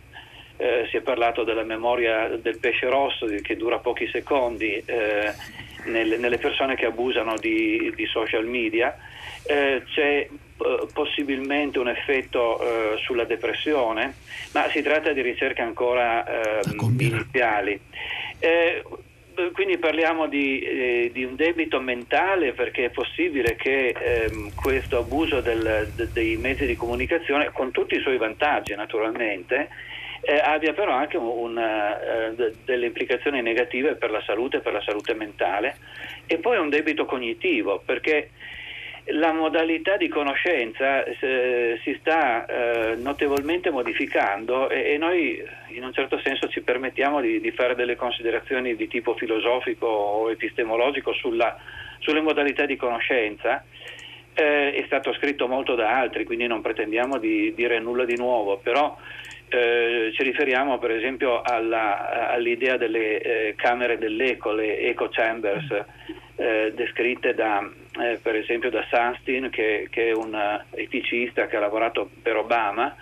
eh, 0.56 0.86
si 0.90 0.96
è 0.96 1.00
parlato 1.00 1.44
della 1.44 1.64
memoria 1.64 2.28
del 2.28 2.58
pesce 2.58 2.88
rosso 2.88 3.26
che 3.42 3.56
dura 3.56 3.78
pochi 3.78 4.08
secondi 4.08 4.82
eh, 4.84 5.32
nelle, 5.84 6.16
nelle, 6.16 6.38
persone 6.38 6.74
che 6.74 6.86
abusano 6.86 7.36
di, 7.36 7.92
di 7.94 8.06
social 8.06 8.46
media, 8.46 8.96
eh, 9.44 9.82
c'è 9.94 10.28
eh, 10.28 10.86
possibilmente 10.92 11.78
un 11.78 11.88
effetto 11.88 12.60
eh, 12.60 12.96
sulla 12.98 13.24
depressione, 13.24 14.14
ma 14.52 14.68
si 14.70 14.82
tratta 14.82 15.12
di 15.12 15.20
ricerche 15.20 15.62
ancora 15.62 16.60
ehm, 16.62 16.96
iniziali. 16.98 17.78
Eh, 18.38 18.82
quindi 19.52 19.76
parliamo 19.76 20.28
di, 20.28 20.60
eh, 20.60 21.10
di, 21.12 21.24
un 21.24 21.36
debito 21.36 21.78
mentale 21.78 22.52
perché 22.52 22.86
è 22.86 22.90
possibile 22.90 23.54
che 23.54 23.88
ehm, 23.88 24.52
questo 24.54 24.98
abuso 24.98 25.40
del, 25.40 25.92
de, 25.94 26.08
dei 26.10 26.36
mezzi 26.36 26.64
di 26.64 26.74
comunicazione, 26.74 27.50
con 27.52 27.70
tutti 27.70 27.96
i 27.96 28.00
suoi 28.00 28.16
vantaggi 28.16 28.74
naturalmente, 28.74 29.68
eh, 30.22 30.38
abbia 30.38 30.72
però 30.72 30.92
anche 30.92 31.16
un, 31.16 31.56
uh, 31.56 32.34
de, 32.34 32.54
delle 32.64 32.86
implicazioni 32.86 33.42
negative 33.42 33.94
per 33.94 34.10
la 34.10 34.22
salute, 34.24 34.60
per 34.60 34.72
la 34.72 34.82
salute 34.82 35.14
mentale 35.14 35.76
e 36.26 36.38
poi 36.38 36.58
un 36.58 36.68
debito 36.68 37.04
cognitivo 37.04 37.82
perché 37.84 38.30
la 39.10 39.32
modalità 39.32 39.96
di 39.96 40.08
conoscenza 40.08 41.04
eh, 41.04 41.78
si 41.82 41.96
sta 42.00 42.44
eh, 42.46 42.96
notevolmente 42.96 43.70
modificando 43.70 44.68
e, 44.68 44.94
e, 44.94 44.98
noi 44.98 45.40
in 45.68 45.84
un 45.84 45.92
certo 45.92 46.20
senso 46.24 46.48
ci 46.48 46.60
permettiamo 46.60 47.20
di, 47.20 47.40
di, 47.40 47.52
fare 47.52 47.76
delle 47.76 47.94
considerazioni 47.94 48.74
di 48.74 48.88
tipo 48.88 49.14
filosofico 49.14 49.86
o 49.86 50.30
epistemologico 50.30 51.12
sulla, 51.12 51.56
sulle 51.98 52.20
modalità 52.20 52.66
di 52.66 52.76
conoscenza. 52.76 53.62
Eh, 54.34 54.72
è 54.72 54.82
stato 54.86 55.12
scritto 55.14 55.46
molto 55.46 55.74
da 55.76 55.96
altri, 55.96 56.24
quindi 56.24 56.46
non 56.46 56.60
pretendiamo 56.60 57.18
di 57.18 57.54
dire 57.54 57.78
nulla 57.78 58.04
di 58.04 58.16
nuovo, 58.16 58.58
però 58.58 58.96
eh, 59.48 60.10
ci 60.14 60.22
riferiamo 60.22 60.78
per 60.78 60.90
esempio 60.90 61.40
alla, 61.42 62.30
all'idea 62.30 62.76
delle 62.76 63.20
eh, 63.20 63.54
camere 63.56 63.98
dell'eco, 63.98 64.52
le 64.52 64.80
eco 64.80 65.08
chambers, 65.08 65.84
eh, 66.36 66.72
descritte 66.74 67.34
da, 67.34 67.68
eh, 68.02 68.18
per 68.20 68.34
esempio 68.36 68.70
da 68.70 68.84
Sunstein, 68.90 69.50
che, 69.50 69.88
che, 69.90 70.08
è 70.08 70.12
un 70.12 70.62
eticista 70.72 71.46
che 71.46 71.56
ha 71.56 71.60
lavorato 71.60 72.10
per 72.22 72.36
Obama, 72.36 72.94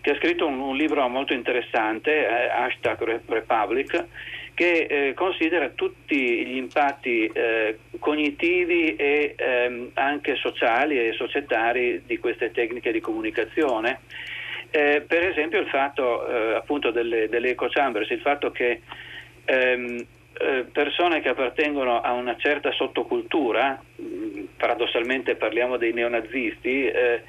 che 0.00 0.10
ha 0.10 0.16
scritto 0.16 0.46
un, 0.46 0.58
un 0.58 0.76
libro 0.76 1.06
molto 1.08 1.32
interessante, 1.32 2.26
eh, 2.26 2.48
hashtag 2.48 3.20
Republic, 3.26 4.04
che 4.54 4.86
eh, 4.88 5.14
considera 5.14 5.70
tutti 5.70 6.46
gli 6.46 6.56
impatti 6.56 7.26
eh, 7.26 7.78
cognitivi 7.98 8.96
e 8.96 9.34
ehm, 9.36 9.90
anche 9.94 10.36
sociali 10.36 10.98
e 10.98 11.12
societari 11.12 12.02
di 12.06 12.18
queste 12.18 12.50
tecniche 12.50 12.92
di 12.92 13.00
comunicazione. 13.00 14.00
Eh, 14.74 15.02
per 15.06 15.22
esempio 15.22 15.60
il 15.60 15.66
fatto 15.66 16.26
eh, 16.26 16.54
appunto 16.54 16.90
delle, 16.90 17.28
delle 17.28 17.50
eco 17.50 17.68
chambers, 17.68 18.08
il 18.08 18.20
fatto 18.20 18.50
che 18.50 18.80
ehm, 19.44 20.06
eh, 20.32 20.64
persone 20.72 21.20
che 21.20 21.28
appartengono 21.28 22.00
a 22.00 22.12
una 22.12 22.36
certa 22.38 22.72
sottocultura, 22.72 23.78
mm, 24.00 24.44
paradossalmente 24.56 25.34
parliamo 25.34 25.76
dei 25.76 25.92
neonazisti, 25.92 26.86
eh, 26.86 27.22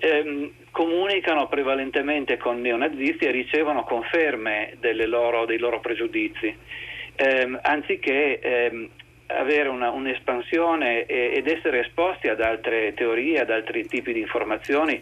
ehm, 0.00 0.50
comunicano 0.72 1.46
prevalentemente 1.46 2.36
con 2.36 2.60
neonazisti 2.60 3.26
e 3.26 3.30
ricevono 3.30 3.84
conferme 3.84 4.76
loro, 5.06 5.44
dei 5.44 5.58
loro 5.58 5.78
pregiudizi, 5.78 6.52
ehm, 7.14 7.60
anziché 7.62 8.40
ehm, 8.40 8.88
avere 9.28 9.68
una, 9.68 9.90
un'espansione 9.90 11.06
ed 11.06 11.46
essere 11.46 11.86
esposti 11.86 12.26
ad 12.26 12.40
altre 12.40 12.92
teorie, 12.94 13.38
ad 13.38 13.50
altri 13.50 13.86
tipi 13.86 14.12
di 14.12 14.20
informazioni 14.20 15.00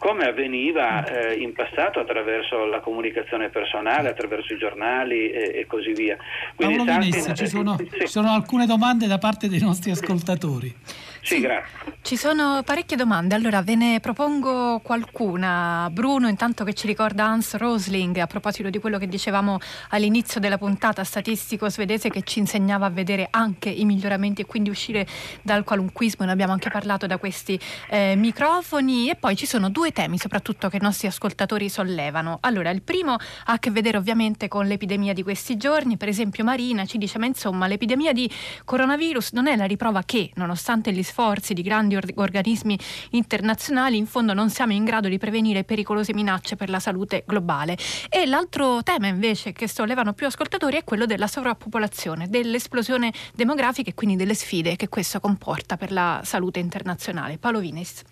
come 0.00 0.24
avveniva 0.24 1.04
eh, 1.04 1.34
in 1.34 1.52
passato 1.52 2.00
attraverso 2.00 2.64
la 2.64 2.80
comunicazione 2.80 3.50
personale, 3.50 4.08
attraverso 4.08 4.54
i 4.54 4.56
giornali 4.56 5.30
e, 5.30 5.52
e 5.56 5.66
così 5.66 5.92
via. 5.92 6.16
Quindi 6.56 6.76
Paolo 6.76 6.98
Vinessa, 7.00 7.34
ci, 7.34 7.46
sono, 7.46 7.76
sì. 7.76 7.90
ci 8.00 8.06
sono 8.06 8.30
alcune 8.30 8.64
domande 8.64 9.06
da 9.06 9.18
parte 9.18 9.46
dei 9.46 9.60
nostri 9.60 9.90
ascoltatori. 9.90 10.74
Sì, 11.22 11.40
grazie. 11.40 11.98
Ci 12.02 12.16
sono 12.16 12.62
parecchie 12.64 12.96
domande, 12.96 13.34
allora 13.34 13.60
ve 13.62 13.74
ne 13.74 14.00
propongo 14.00 14.80
qualcuna. 14.82 15.88
Bruno, 15.92 16.28
intanto 16.28 16.64
che 16.64 16.72
ci 16.72 16.86
ricorda 16.86 17.26
Hans 17.26 17.56
Rosling 17.56 18.16
a 18.16 18.26
proposito 18.26 18.70
di 18.70 18.78
quello 18.78 18.98
che 18.98 19.06
dicevamo 19.06 19.58
all'inizio 19.90 20.40
della 20.40 20.56
puntata, 20.56 21.04
statistico 21.04 21.68
svedese 21.68 22.08
che 22.08 22.22
ci 22.22 22.38
insegnava 22.38 22.86
a 22.86 22.90
vedere 22.90 23.28
anche 23.30 23.68
i 23.68 23.84
miglioramenti 23.84 24.40
e 24.40 24.46
quindi 24.46 24.70
uscire 24.70 25.06
dal 25.42 25.62
qualunquismo, 25.62 26.24
ne 26.24 26.32
abbiamo 26.32 26.52
anche 26.52 26.70
parlato 26.70 27.06
da 27.06 27.18
questi 27.18 27.60
eh, 27.90 28.14
microfoni 28.16 29.10
e 29.10 29.14
poi 29.14 29.36
ci 29.36 29.46
sono 29.46 29.68
due 29.68 29.92
temi 29.92 30.18
soprattutto 30.18 30.68
che 30.68 30.78
i 30.78 30.82
nostri 30.82 31.06
ascoltatori 31.06 31.68
sollevano. 31.68 32.38
Allora, 32.40 32.70
il 32.70 32.82
primo 32.82 33.12
ha 33.12 33.52
a 33.52 33.58
che 33.58 33.70
vedere 33.70 33.98
ovviamente 33.98 34.48
con 34.48 34.66
l'epidemia 34.66 35.12
di 35.12 35.22
questi 35.22 35.58
giorni, 35.58 35.98
per 35.98 36.08
esempio 36.08 36.44
Marina 36.44 36.86
ci 36.86 36.96
dice 36.96 37.18
ma 37.18 37.26
insomma 37.26 37.66
l'epidemia 37.66 38.12
di 38.12 38.28
coronavirus 38.64 39.32
non 39.32 39.46
è 39.46 39.54
la 39.54 39.66
riprova 39.66 40.02
che 40.04 40.30
nonostante 40.34 40.92
gli 40.92 41.02
sforzi 41.10 41.54
di 41.54 41.62
grandi 41.62 41.96
or- 41.96 42.12
organismi 42.14 42.78
internazionali, 43.10 43.96
in 43.96 44.06
fondo 44.06 44.32
non 44.32 44.48
siamo 44.48 44.72
in 44.72 44.84
grado 44.84 45.08
di 45.08 45.18
prevenire 45.18 45.64
pericolose 45.64 46.14
minacce 46.14 46.54
per 46.56 46.70
la 46.70 46.78
salute 46.78 47.24
globale. 47.26 47.76
E 48.08 48.26
l'altro 48.26 48.82
tema 48.82 49.08
invece 49.08 49.52
che 49.52 49.68
sollevano 49.68 50.12
più 50.12 50.26
ascoltatori 50.26 50.76
è 50.76 50.84
quello 50.84 51.06
della 51.06 51.26
sovrappopolazione, 51.26 52.28
dell'esplosione 52.28 53.12
demografica 53.34 53.90
e 53.90 53.94
quindi 53.94 54.16
delle 54.16 54.34
sfide 54.34 54.76
che 54.76 54.88
questo 54.88 55.18
comporta 55.18 55.76
per 55.76 55.90
la 55.90 56.20
salute 56.22 56.60
internazionale. 56.60 57.38
Paolo 57.38 57.58
Vinis. 57.58 58.04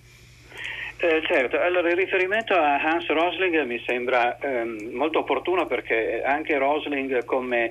Eh, 1.00 1.22
certo, 1.28 1.60
allora 1.60 1.88
il 1.90 1.96
riferimento 1.96 2.54
a 2.54 2.80
Hans 2.82 3.06
Rosling 3.06 3.62
mi 3.62 3.80
sembra 3.86 4.36
ehm, 4.38 4.90
molto 4.94 5.20
opportuno 5.20 5.66
perché 5.66 6.22
anche 6.24 6.58
Rosling 6.58 7.24
come 7.24 7.70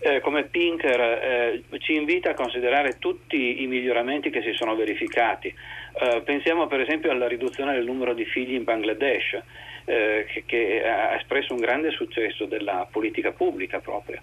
eh, 0.00 0.20
come 0.20 0.44
Pinker 0.44 1.00
eh, 1.00 1.62
ci 1.78 1.94
invita 1.94 2.30
a 2.30 2.34
considerare 2.34 2.98
tutti 2.98 3.62
i 3.62 3.66
miglioramenti 3.66 4.30
che 4.30 4.42
si 4.42 4.52
sono 4.52 4.76
verificati. 4.76 5.48
Eh, 5.48 6.22
pensiamo 6.22 6.66
per 6.66 6.80
esempio 6.80 7.10
alla 7.10 7.28
riduzione 7.28 7.72
del 7.72 7.84
numero 7.84 8.12
di 8.12 8.24
figli 8.24 8.54
in 8.54 8.64
Bangladesh, 8.64 9.40
eh, 9.84 10.26
che, 10.28 10.42
che, 10.44 10.82
ha 10.84 11.14
espresso 11.14 11.54
un 11.54 11.60
grande 11.60 11.90
successo 11.90 12.44
della 12.46 12.86
politica 12.90 13.32
pubblica 13.32 13.80
proprio. 13.80 14.20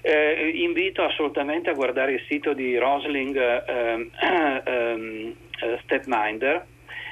Eh, 0.00 0.50
invito 0.54 1.02
assolutamente 1.02 1.70
a 1.70 1.74
guardare 1.74 2.12
il 2.12 2.24
sito 2.26 2.54
di 2.54 2.76
Rosling 2.76 3.36
ehm, 3.68 4.10
ehm, 4.64 5.34
Stepminder 5.82 6.66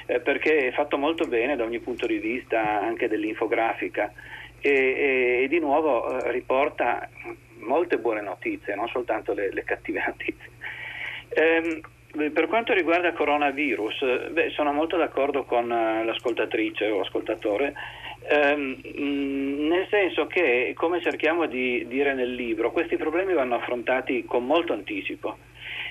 eh, 0.07 0.19
perché 0.19 0.67
è 0.67 0.71
fatto 0.71 0.97
molto 0.97 1.25
bene 1.25 1.55
da 1.55 1.63
ogni 1.63 1.79
punto 1.79 2.05
di 2.05 2.17
vista 2.17 2.81
anche 2.81 3.07
dell'infografica 3.07 4.11
e, 4.59 4.69
e, 4.69 5.43
e 5.43 5.47
di 5.47 5.59
nuovo 5.59 6.19
riporta 6.29 7.07
molte 7.61 7.97
buone 7.97 8.21
notizie, 8.21 8.75
non 8.75 8.87
soltanto 8.89 9.33
le, 9.33 9.51
le 9.51 9.63
cattive 9.63 10.03
notizie. 10.07 10.49
Ehm, 11.29 11.81
per 12.33 12.47
quanto 12.47 12.73
riguarda 12.73 13.13
coronavirus, 13.13 14.29
beh, 14.31 14.49
sono 14.49 14.73
molto 14.73 14.97
d'accordo 14.97 15.45
con 15.45 15.71
eh, 15.71 16.03
l'ascoltatrice 16.03 16.89
o 16.89 17.01
ascoltatore, 17.01 17.73
ehm, 18.27 18.81
nel 19.67 19.87
senso 19.89 20.27
che, 20.27 20.73
come 20.75 21.01
cerchiamo 21.01 21.45
di 21.45 21.85
dire 21.87 22.13
nel 22.13 22.33
libro, 22.33 22.71
questi 22.71 22.97
problemi 22.97 23.33
vanno 23.33 23.55
affrontati 23.55 24.25
con 24.25 24.45
molto 24.45 24.73
anticipo. 24.73 25.37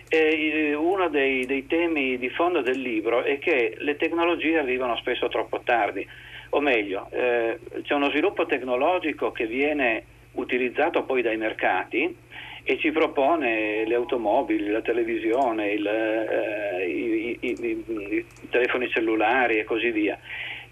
E 0.09 0.75
uno 0.75 1.09
dei, 1.09 1.47
dei 1.47 1.67
temi 1.67 2.19
di 2.19 2.29
fondo 2.31 2.61
del 2.63 2.81
libro 2.81 3.23
è 3.23 3.39
che 3.39 3.77
le 3.79 3.97
tecnologie 3.97 4.59
arrivano 4.59 4.97
spesso 4.97 5.29
troppo 5.29 5.61
tardi, 5.61 6.07
o 6.51 6.61
meglio, 6.61 7.09
eh, 7.13 7.59
c'è 7.83 7.95
uno 7.95 8.11
sviluppo 8.11 8.45
tecnologico 8.45 9.31
che 9.31 9.47
viene 9.47 10.05
utilizzato 10.33 11.05
poi 11.05 11.23
dai 11.23 11.37
mercati 11.37 12.17
e 12.63 12.79
ci 12.79 12.91
propone 12.91 13.85
le 13.87 13.95
automobili, 13.95 14.69
la 14.69 14.83
televisione, 14.83 15.73
il, 15.73 15.87
eh, 15.87 16.87
i, 16.87 17.39
i, 17.41 17.57
i, 17.61 17.85
i, 18.15 18.27
telefoni 18.51 18.89
cellulari 18.91 19.59
e 19.59 19.65
così 19.65 19.91
via. 19.91 20.19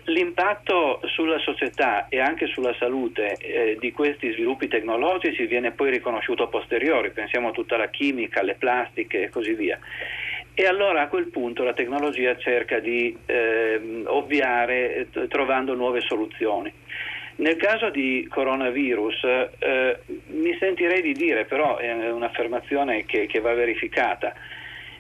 L'impatto 0.05 1.01
sulla 1.05 1.39
società 1.39 2.09
e 2.09 2.19
anche 2.19 2.47
sulla 2.47 2.75
salute 2.79 3.35
eh, 3.35 3.77
di 3.79 3.93
questi 3.93 4.33
sviluppi 4.33 4.69
tecnologici 4.69 5.45
viene 5.47 5.73
poi 5.73 5.91
riconosciuto 5.91 6.45
a 6.45 6.49
posteriori, 6.49 7.11
pensiamo 7.11 7.49
a 7.49 7.53
tutta 7.53 7.77
la 7.77 7.89
chimica, 7.89 8.43
le 8.43 8.55
plastiche 8.55 9.25
e 9.25 9.29
così 9.29 9.53
via. 9.53 9.79
E 10.55 10.67
allora 10.67 11.03
a 11.03 11.09
quel 11.09 11.29
punto 11.29 11.63
la 11.63 11.73
tecnologia 11.73 12.37
cerca 12.37 12.81
di 12.81 13.17
eh, 13.27 14.03
ovviare 14.07 15.09
eh, 15.13 15.29
trovando 15.29 15.75
nuove 15.75 16.01
soluzioni. 16.01 16.73
Nel 17.39 17.57
caso 17.57 17.91
di 17.91 18.27
coronavirus 18.29 19.23
eh, 19.61 19.99
mi 20.31 20.57
sentirei 20.59 21.01
di 21.03 21.13
dire, 21.13 21.45
però 21.45 21.77
è 21.77 22.11
un'affermazione 22.11 23.05
che, 23.05 23.27
che, 23.27 23.39
va 23.39 23.55
verificata, 23.55 24.35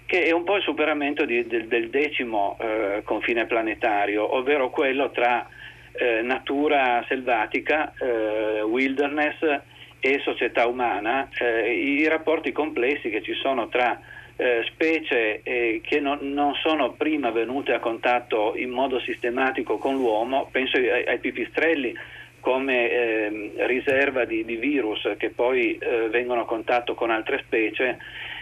che 0.07 0.23
è 0.23 0.31
un 0.31 0.45
po' 0.45 0.55
il 0.55 0.63
superamento 0.63 1.25
di, 1.25 1.45
del, 1.49 1.67
del, 1.67 1.91
decimo 1.91 2.57
eh, 2.61 3.03
confine 3.03 3.47
planetario, 3.47 4.37
ovvero 4.37 4.71
quello 4.71 5.11
tra 5.11 5.49
eh, 5.91 6.23
natura 6.23 7.05
selvatica, 7.09 7.93
eh, 7.99 8.63
wilderness 8.63 9.61
e 9.99 10.21
società 10.23 10.69
umana, 10.69 11.29
eh, 11.41 11.73
i 11.73 12.07
rapporti 12.07 12.53
complessi 12.53 13.11
che 13.11 13.21
ci 13.21 13.35
sono 13.35 13.67
tra 13.67 13.99
eh, 14.37 14.63
specie 14.71 15.41
eh, 15.43 15.81
che 15.83 15.99
non, 15.99 16.19
non, 16.23 16.55
sono 16.55 16.93
prima 16.93 17.33
venute 17.33 17.73
a 17.73 17.81
contatto 17.81 18.55
in 18.55 18.71
modo 18.71 19.01
sistematico 19.01 19.79
con 19.79 19.97
l'uomo, 19.97 20.49
penso 20.53 20.77
ai, 20.77 21.05
ai 21.05 21.19
pipistrelli, 21.19 21.93
come 22.41 22.91
eh, 22.91 23.53
riserva 23.67 24.25
di, 24.25 24.45
di, 24.45 24.57
virus 24.57 25.09
che 25.17 25.31
poi 25.31 25.77
eh, 25.79 26.09
vengono 26.09 26.43
a 26.43 26.47
contatto 26.47 26.95
con 26.95 27.11
altre 27.11 27.43
specie 27.45 27.99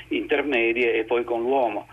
intermedie 0.09 0.95
e 0.95 1.05
poi 1.05 1.25
con 1.25 1.41
l'uomo. 1.41 1.87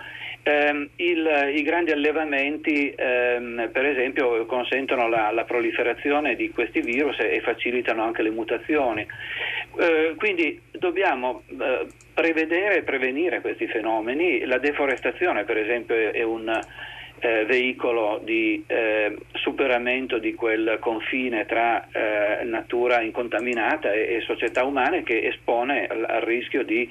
Eh, 0.45 0.89
il, 0.97 1.51
I 1.55 1.61
grandi 1.63 1.91
allevamenti, 1.91 2.93
ehm, 2.93 3.69
per 3.71 3.85
esempio, 3.85 4.45
consentono 4.45 5.07
la, 5.07 5.31
la, 5.31 5.45
proliferazione 5.45 6.35
di 6.35 6.49
questi 6.49 6.81
virus 6.81 7.17
e, 7.19 7.35
e 7.35 7.41
facilitano 7.41 8.03
anche 8.03 8.21
le 8.21 8.29
mutazioni. 8.29 9.07
Eh, 9.79 10.15
quindi 10.17 10.59
dobbiamo 10.71 11.43
eh, 11.47 11.87
prevedere 12.13 12.79
e 12.79 12.83
prevenire 12.83 13.39
questi 13.39 13.67
fenomeni. 13.67 14.45
La 14.45 14.57
deforestazione, 14.57 15.45
per 15.45 15.57
esempio, 15.57 15.95
è 15.95 16.23
un 16.23 16.59
eh, 17.23 17.45
veicolo 17.45 18.19
di 18.21 18.61
eh, 18.67 19.15
superamento 19.31 20.17
di 20.17 20.33
quel 20.33 20.75
confine 20.81 21.45
tra 21.45 21.87
eh, 21.89 22.43
natura 22.43 22.99
incontaminata 22.99 23.93
e, 23.93 24.15
e, 24.15 24.21
società 24.21 24.65
umane 24.65 25.03
che 25.03 25.27
espone 25.27 25.87
al, 25.87 26.03
al 26.05 26.21
rischio 26.21 26.65
di 26.65 26.87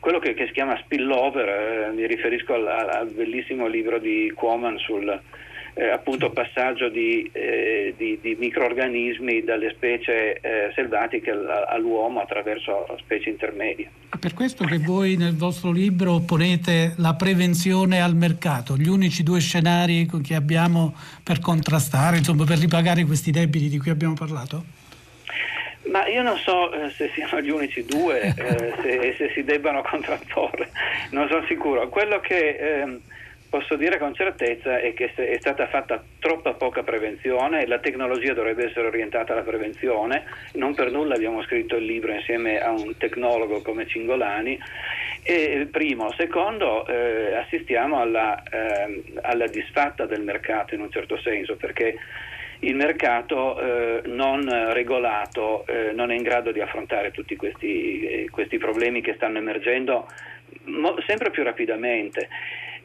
quello 0.00 0.18
che, 0.20 0.32
che, 0.32 0.46
si 0.46 0.52
chiama 0.52 0.78
spillover, 0.78 1.48
eh, 1.48 1.92
mi 1.92 2.06
riferisco 2.06 2.54
al, 2.54 2.66
al, 2.66 3.10
bellissimo 3.10 3.66
libro 3.66 3.98
di 3.98 4.32
Quoman 4.34 4.78
sul 4.78 5.20
eh, 5.74 5.90
appunto 5.90 6.30
passaggio 6.30 6.88
di, 6.88 7.28
eh, 7.32 7.94
di, 7.96 8.18
di, 8.20 8.36
microorganismi 8.38 9.42
dalle 9.42 9.70
specie 9.70 10.40
eh, 10.40 10.72
selvatiche 10.74 11.30
all'uomo 11.30 12.20
attraverso 12.20 12.86
specie 13.00 13.30
intermedie. 13.30 13.90
Per 14.18 14.34
questo 14.34 14.64
che 14.64 14.78
voi 14.78 15.16
nel 15.16 15.36
vostro 15.36 15.72
libro 15.72 16.20
ponete 16.20 16.94
la 16.98 17.14
prevenzione 17.14 18.00
al 18.00 18.14
mercato, 18.14 18.76
gli 18.76 18.88
unici 18.88 19.22
due 19.22 19.40
scenari 19.40 20.08
che 20.22 20.34
abbiamo 20.34 20.94
per 21.22 21.40
contrastare, 21.40 22.18
insomma 22.18 22.44
per 22.44 22.58
ripagare 22.58 23.04
questi 23.04 23.32
debiti 23.32 23.68
di 23.68 23.78
cui 23.78 23.90
abbiamo 23.90 24.14
parlato? 24.14 24.82
Ma 25.90 26.06
io 26.06 26.22
non 26.22 26.38
so 26.38 26.72
eh, 26.72 26.90
se 26.90 27.10
siano 27.14 27.40
gli 27.40 27.50
unici 27.50 27.84
due, 27.84 28.20
eh, 28.36 28.74
se, 28.82 29.14
se, 29.18 29.30
si 29.34 29.44
debbano 29.44 29.82
contrapporre, 29.82 30.70
non 31.10 31.28
sono 31.28 31.44
sicuro. 31.46 31.88
Quello 31.88 32.20
che 32.20 32.56
ehm, 32.56 33.00
posso 33.54 33.76
dire 33.76 33.98
con 33.98 34.12
certezza 34.14 34.78
è 34.80 34.94
che 34.94 35.12
è 35.14 35.36
stata 35.38 35.68
fatta 35.68 36.02
troppa 36.18 36.54
poca 36.54 36.82
prevenzione, 36.82 37.68
la 37.68 37.78
tecnologia 37.78 38.32
dovrebbe 38.32 38.64
essere 38.64 38.88
orientata 38.88 39.32
alla 39.32 39.42
prevenzione, 39.42 40.24
non 40.54 40.74
per 40.74 40.90
nulla 40.90 41.14
abbiamo 41.14 41.40
scritto 41.44 41.76
il 41.76 41.84
libro 41.84 42.12
insieme 42.12 42.58
a 42.58 42.72
un 42.72 42.96
tecnologo 42.98 43.62
come 43.62 43.86
Cingolani. 43.86 44.58
E, 45.22 45.68
primo, 45.70 46.10
secondo, 46.18 46.84
eh, 46.88 47.36
assistiamo 47.36 48.00
alla, 48.00 48.42
eh, 48.42 49.04
alla, 49.22 49.46
disfatta 49.46 50.04
del 50.04 50.22
mercato 50.22 50.74
in 50.74 50.80
un 50.80 50.90
certo 50.90 51.16
senso, 51.18 51.54
perché 51.54 51.94
il 52.58 52.74
mercato 52.74 53.60
eh, 53.60 54.00
non 54.06 54.72
regolato 54.72 55.64
eh, 55.68 55.92
non 55.92 56.10
è 56.10 56.16
in 56.16 56.22
grado 56.24 56.50
di 56.50 56.60
affrontare 56.60 57.12
tutti 57.12 57.36
questi, 57.36 58.00
eh, 58.00 58.30
questi 58.30 58.58
problemi 58.58 59.00
che 59.00 59.14
stanno 59.14 59.38
emergendo 59.38 60.08
mo- 60.64 60.96
sempre 61.06 61.30
più 61.30 61.44
rapidamente. 61.44 62.28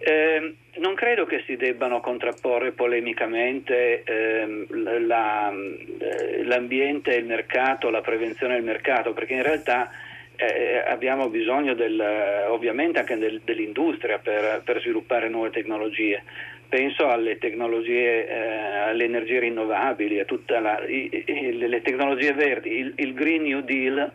Eh, 0.01 0.55
non 0.77 0.95
credo 0.95 1.25
che 1.25 1.43
si 1.45 1.57
debbano 1.57 1.99
contrapporre 1.99 2.71
polemicamente 2.71 4.03
ehm, 4.03 5.05
la, 5.05 5.51
eh, 5.51 6.43
l'ambiente 6.45 7.13
e 7.13 7.17
il 7.17 7.25
mercato, 7.25 7.89
la 7.89 7.99
prevenzione 7.99 8.55
del 8.55 8.63
mercato, 8.63 9.11
perché 9.11 9.33
in 9.33 9.43
realtà 9.43 9.91
eh, 10.37 10.81
abbiamo 10.87 11.27
bisogno 11.27 11.73
del, 11.73 11.99
ovviamente 12.47 12.99
anche 12.99 13.17
del, 13.17 13.41
dell'industria 13.43 14.19
per, 14.19 14.61
per, 14.63 14.79
sviluppare 14.79 15.27
nuove 15.27 15.49
tecnologie. 15.49 16.23
Penso 16.69 17.09
alle 17.09 17.37
tecnologie, 17.37 18.27
eh, 18.27 18.87
alle 18.87 19.03
energie 19.03 19.39
rinnovabili, 19.39 20.19
a 20.19 20.25
tutte 20.25 20.57
le 20.57 21.81
tecnologie 21.81 22.31
verdi. 22.31 22.77
Il, 22.77 22.93
il, 22.95 23.13
Green 23.13 23.41
New 23.41 23.61
Deal 23.61 24.09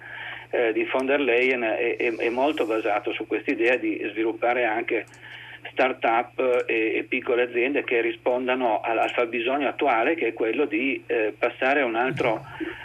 eh, 0.49 0.73
di 0.73 0.89
von 0.91 1.05
der 1.05 1.21
Leyen 1.21 1.63
è, 1.63 1.97
è, 1.97 2.15
è 2.15 2.29
molto 2.31 2.65
basato 2.65 3.13
su 3.13 3.27
questa 3.27 3.51
idea 3.51 3.77
di 3.77 4.01
sviluppare 4.11 4.65
anche 4.65 5.05
start-up 5.71 6.65
e, 6.67 6.97
e, 6.97 7.03
piccole 7.05 7.43
aziende 7.43 7.85
che 7.85 8.01
rispondano 8.01 8.81
al, 8.81 8.99
al 8.99 9.11
fabbisogno 9.11 9.69
attuale 9.69 10.15
che 10.15 10.29
è 10.29 10.33
quello 10.33 10.65
di 10.65 11.03
eh, 11.07 11.35
passare 11.37 11.81
a 11.81 11.85
un 11.85 11.97
altro 11.97 12.43
eh, 12.59 12.84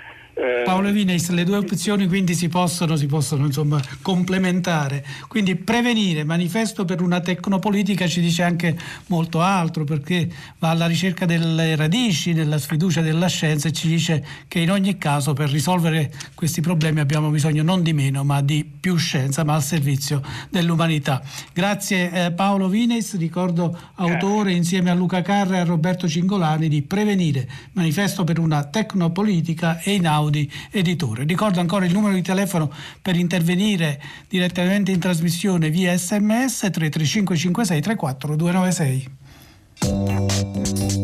Paolo 0.63 0.91
Vines, 0.91 1.29
le 1.31 1.43
due 1.43 1.57
opzioni 1.57 2.07
quindi 2.07 2.33
si 2.33 2.47
possono, 2.47 2.95
si 2.95 3.07
possono 3.07 3.45
insomma, 3.45 3.81
complementare. 4.01 5.05
Quindi 5.27 5.57
prevenire, 5.57 6.23
manifesto 6.23 6.85
per 6.85 7.01
una 7.01 7.19
tecnopolitica 7.19 8.07
ci 8.07 8.21
dice 8.21 8.43
anche 8.43 8.77
molto 9.07 9.41
altro 9.41 9.83
perché 9.83 10.29
va 10.59 10.69
alla 10.69 10.87
ricerca 10.87 11.25
delle 11.25 11.75
radici, 11.75 12.31
della 12.31 12.57
sfiducia 12.57 13.01
della 13.01 13.27
scienza 13.27 13.67
e 13.67 13.73
ci 13.73 13.89
dice 13.89 14.25
che 14.47 14.59
in 14.59 14.71
ogni 14.71 14.97
caso 14.97 15.33
per 15.33 15.49
risolvere 15.49 16.09
questi 16.35 16.61
problemi 16.61 17.01
abbiamo 17.01 17.29
bisogno 17.29 17.61
non 17.61 17.83
di 17.83 17.91
meno 17.91 18.23
ma 18.23 18.41
di 18.41 18.63
più 18.63 18.95
scienza 18.95 19.43
ma 19.43 19.55
al 19.55 19.63
servizio 19.63 20.21
dell'umanità. 20.49 21.21
Grazie 21.51 22.11
eh, 22.27 22.31
Paolo 22.31 22.69
Vines, 22.69 23.17
ricordo 23.17 23.77
autore 23.95 24.53
insieme 24.53 24.89
a 24.89 24.93
Luca 24.93 25.21
Carra 25.21 25.57
e 25.57 25.59
a 25.59 25.65
Roberto 25.65 26.07
Cingolani 26.07 26.69
di 26.69 26.81
Prevenire, 26.81 27.45
manifesto 27.73 28.23
per 28.23 28.39
una 28.39 28.63
tecnopolitica 28.63 29.81
e 29.81 29.93
in 29.95 30.07
audio 30.07 30.27
Audi 30.29 30.49
Editore. 30.71 31.23
Ricordo 31.23 31.59
ancora 31.59 31.85
il 31.85 31.91
numero 31.91 32.13
di 32.13 32.21
telefono 32.21 32.71
per 33.01 33.15
intervenire 33.15 33.99
direttamente 34.29 34.91
in 34.91 34.99
trasmissione 34.99 35.71
via 35.71 35.97
sms 35.97 36.69
335 36.71 37.35
56 37.35 37.81
34 37.81 38.35
296. 38.35 40.98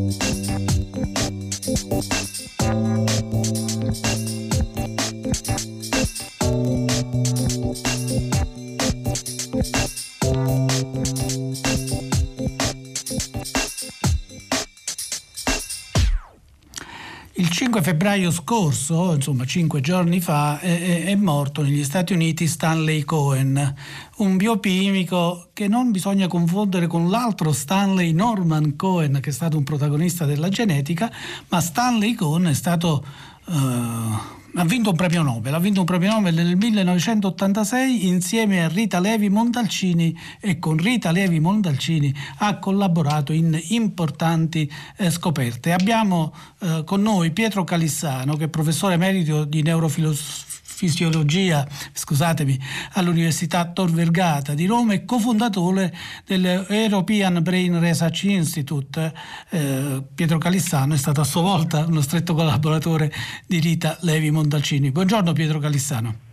Febbraio 17.85 18.31
scorso, 18.31 19.13
insomma 19.13 19.45
cinque 19.45 19.79
giorni 19.79 20.19
fa, 20.19 20.59
è, 20.59 21.03
è, 21.03 21.15
morto 21.15 21.61
negli 21.61 21.83
Stati 21.83 22.13
Uniti 22.13 22.47
Stanley 22.47 23.03
Cohen, 23.03 23.75
un 24.17 24.37
biochimico 24.37 25.49
che 25.53 25.67
non 25.67 25.91
bisogna 25.91 26.25
confondere 26.25 26.87
con 26.87 27.11
l'altro 27.11 27.51
Stanley 27.51 28.11
Norman 28.11 28.75
Cohen, 28.75 29.19
che 29.21 29.29
è 29.29 29.33
stato 29.33 29.57
un 29.57 29.63
protagonista 29.63 30.25
della 30.25 30.49
genetica, 30.49 31.11
ma 31.49 31.61
Stanley 31.61 32.15
Cohen 32.15 32.45
è 32.45 32.55
stato... 32.55 33.05
Uh, 33.45 34.34
ha 34.57 34.63
vinto 34.63 34.91
un 34.91 34.95
premio 34.95 35.21
Nobel, 35.21 35.53
ha 35.53 35.59
vinto 35.59 35.81
un 35.81 35.85
premio 35.85 36.11
Nobel 36.11 36.33
nel 36.33 36.55
1986 36.55 38.07
insieme 38.07 38.63
a 38.63 38.69
Rita 38.69 38.99
Levi 38.99 39.29
Montalcini 39.29 40.17
e 40.39 40.59
con 40.59 40.77
Rita 40.77 41.11
Levi 41.11 41.41
Montalcini 41.41 42.13
ha 42.37 42.57
collaborato 42.57 43.33
in 43.33 43.59
importanti 43.69 44.71
eh, 44.95 45.09
scoperte. 45.09 45.73
Abbiamo 45.73 46.33
eh, 46.59 46.83
con 46.85 47.01
noi 47.01 47.31
Pietro 47.31 47.65
Calissano 47.65 48.37
che 48.37 48.45
è 48.45 48.47
professore 48.47 48.93
emerito 48.93 49.43
di 49.43 49.61
neurofilosofia 49.61 50.54
fisiologia, 50.75 51.65
scusatemi, 51.93 52.59
all'Università 52.93 53.65
Tor 53.71 53.89
Vergata 53.91 54.53
di 54.53 54.65
Roma 54.65 54.93
e 54.93 55.05
cofondatore 55.05 55.95
dell'European 56.25 57.41
Brain 57.41 57.79
Research 57.79 58.23
Institute. 58.23 59.13
Eh, 59.49 60.03
Pietro 60.13 60.37
Calissano 60.37 60.93
è 60.93 60.97
stato 60.97 61.21
a 61.21 61.25
sua 61.25 61.41
volta 61.41 61.85
uno 61.85 62.01
stretto 62.01 62.33
collaboratore 62.33 63.11
di 63.47 63.59
Rita 63.59 63.97
Levi 64.01 64.31
Montalcini. 64.31 64.91
Buongiorno 64.91 65.31
Pietro 65.31 65.59
Calissano. 65.59 66.24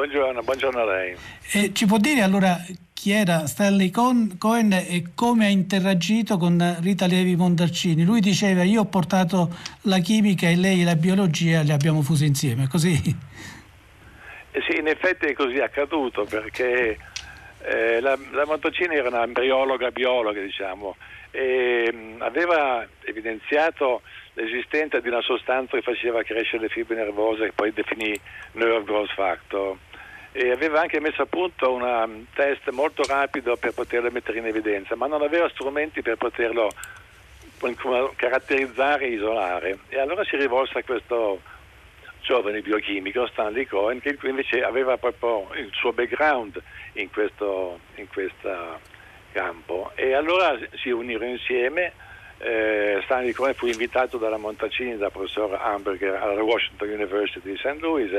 Buongiorno, 0.00 0.40
buongiorno 0.40 0.80
a 0.80 0.84
lei. 0.86 1.14
E 1.52 1.74
ci 1.74 1.84
può 1.84 1.98
dire 1.98 2.22
allora 2.22 2.56
chi 2.94 3.10
era 3.10 3.46
Stanley 3.46 3.90
Cohen 3.90 4.72
e 4.72 5.08
come 5.14 5.44
ha 5.44 5.50
interagito 5.50 6.38
con 6.38 6.78
Rita 6.80 7.06
Levi 7.06 7.36
Montalcini? 7.36 8.02
Lui 8.02 8.20
diceva 8.20 8.62
io 8.62 8.80
ho 8.80 8.86
portato 8.86 9.50
la 9.82 9.98
chimica 9.98 10.48
e 10.48 10.56
lei 10.56 10.84
la 10.84 10.96
biologia, 10.96 11.62
le 11.62 11.74
abbiamo 11.74 12.00
fuse 12.00 12.24
insieme, 12.24 12.66
così? 12.66 12.94
Eh 14.52 14.62
sì, 14.66 14.78
in 14.78 14.86
effetti 14.86 15.26
è 15.26 15.34
così 15.34 15.58
accaduto 15.58 16.24
perché 16.24 16.96
eh, 17.60 18.00
la, 18.00 18.18
la 18.30 18.46
Montalcini 18.46 18.94
era 18.94 19.08
una 19.08 19.24
embriologa 19.24 19.90
biologa, 19.90 20.40
diciamo, 20.40 20.96
e 21.30 21.92
mm, 21.92 22.22
aveva 22.22 22.88
evidenziato 23.04 24.00
l'esistenza 24.32 24.98
di 24.98 25.08
una 25.08 25.20
sostanza 25.20 25.76
che 25.76 25.82
faceva 25.82 26.22
crescere 26.22 26.62
le 26.62 26.68
fibre 26.70 26.96
nervose 26.96 27.44
che 27.44 27.52
poi 27.52 27.70
definì 27.74 28.18
nerve 28.52 28.84
growth 28.84 29.12
factor 29.12 29.76
e 30.32 30.50
aveva 30.50 30.80
anche 30.80 31.00
messo 31.00 31.22
a 31.22 31.26
punto 31.26 31.72
un 31.72 31.82
mm, 31.82 32.22
test 32.34 32.68
molto 32.70 33.02
rapido 33.02 33.56
per 33.56 33.72
poterlo 33.72 34.10
mettere 34.10 34.38
in 34.38 34.46
evidenza, 34.46 34.94
ma 34.94 35.06
non 35.06 35.22
aveva 35.22 35.48
strumenti 35.48 36.02
per 36.02 36.16
poterlo 36.16 36.70
caratterizzare 38.16 39.06
e 39.06 39.10
isolare. 39.10 39.78
E 39.88 39.98
allora 39.98 40.24
si 40.24 40.36
rivolse 40.36 40.78
a 40.78 40.82
questo 40.82 41.40
giovane 42.20 42.60
biochimico 42.60 43.26
Stanley 43.26 43.66
Cohen 43.66 44.00
che 44.00 44.16
invece 44.22 44.62
aveva 44.62 44.96
proprio 44.98 45.48
il 45.54 45.70
suo 45.72 45.92
background 45.92 46.60
in 46.94 47.10
questo 47.10 47.80
in 47.96 48.06
campo 49.32 49.90
e 49.94 50.12
allora 50.12 50.58
si 50.74 50.90
unirono 50.90 51.30
insieme 51.30 51.92
eh, 52.38 53.00
Stanley 53.04 53.32
Cohen 53.32 53.54
fu 53.54 53.66
invitato 53.66 54.16
dalla 54.16 54.36
Montalcini 54.36 54.96
dal 54.96 55.10
professor 55.10 55.58
Hamburger 55.60 56.14
alla 56.14 56.42
Washington 56.42 56.88
University 56.88 57.50
di 57.50 57.56
St. 57.56 57.78
Louis 57.80 58.12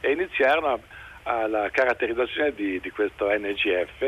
e 0.00 0.12
iniziarono 0.12 0.80
alla 1.24 1.70
caratterizzazione 1.70 2.54
di, 2.54 2.80
di 2.80 2.90
questo 2.90 3.28
NGF 3.28 4.00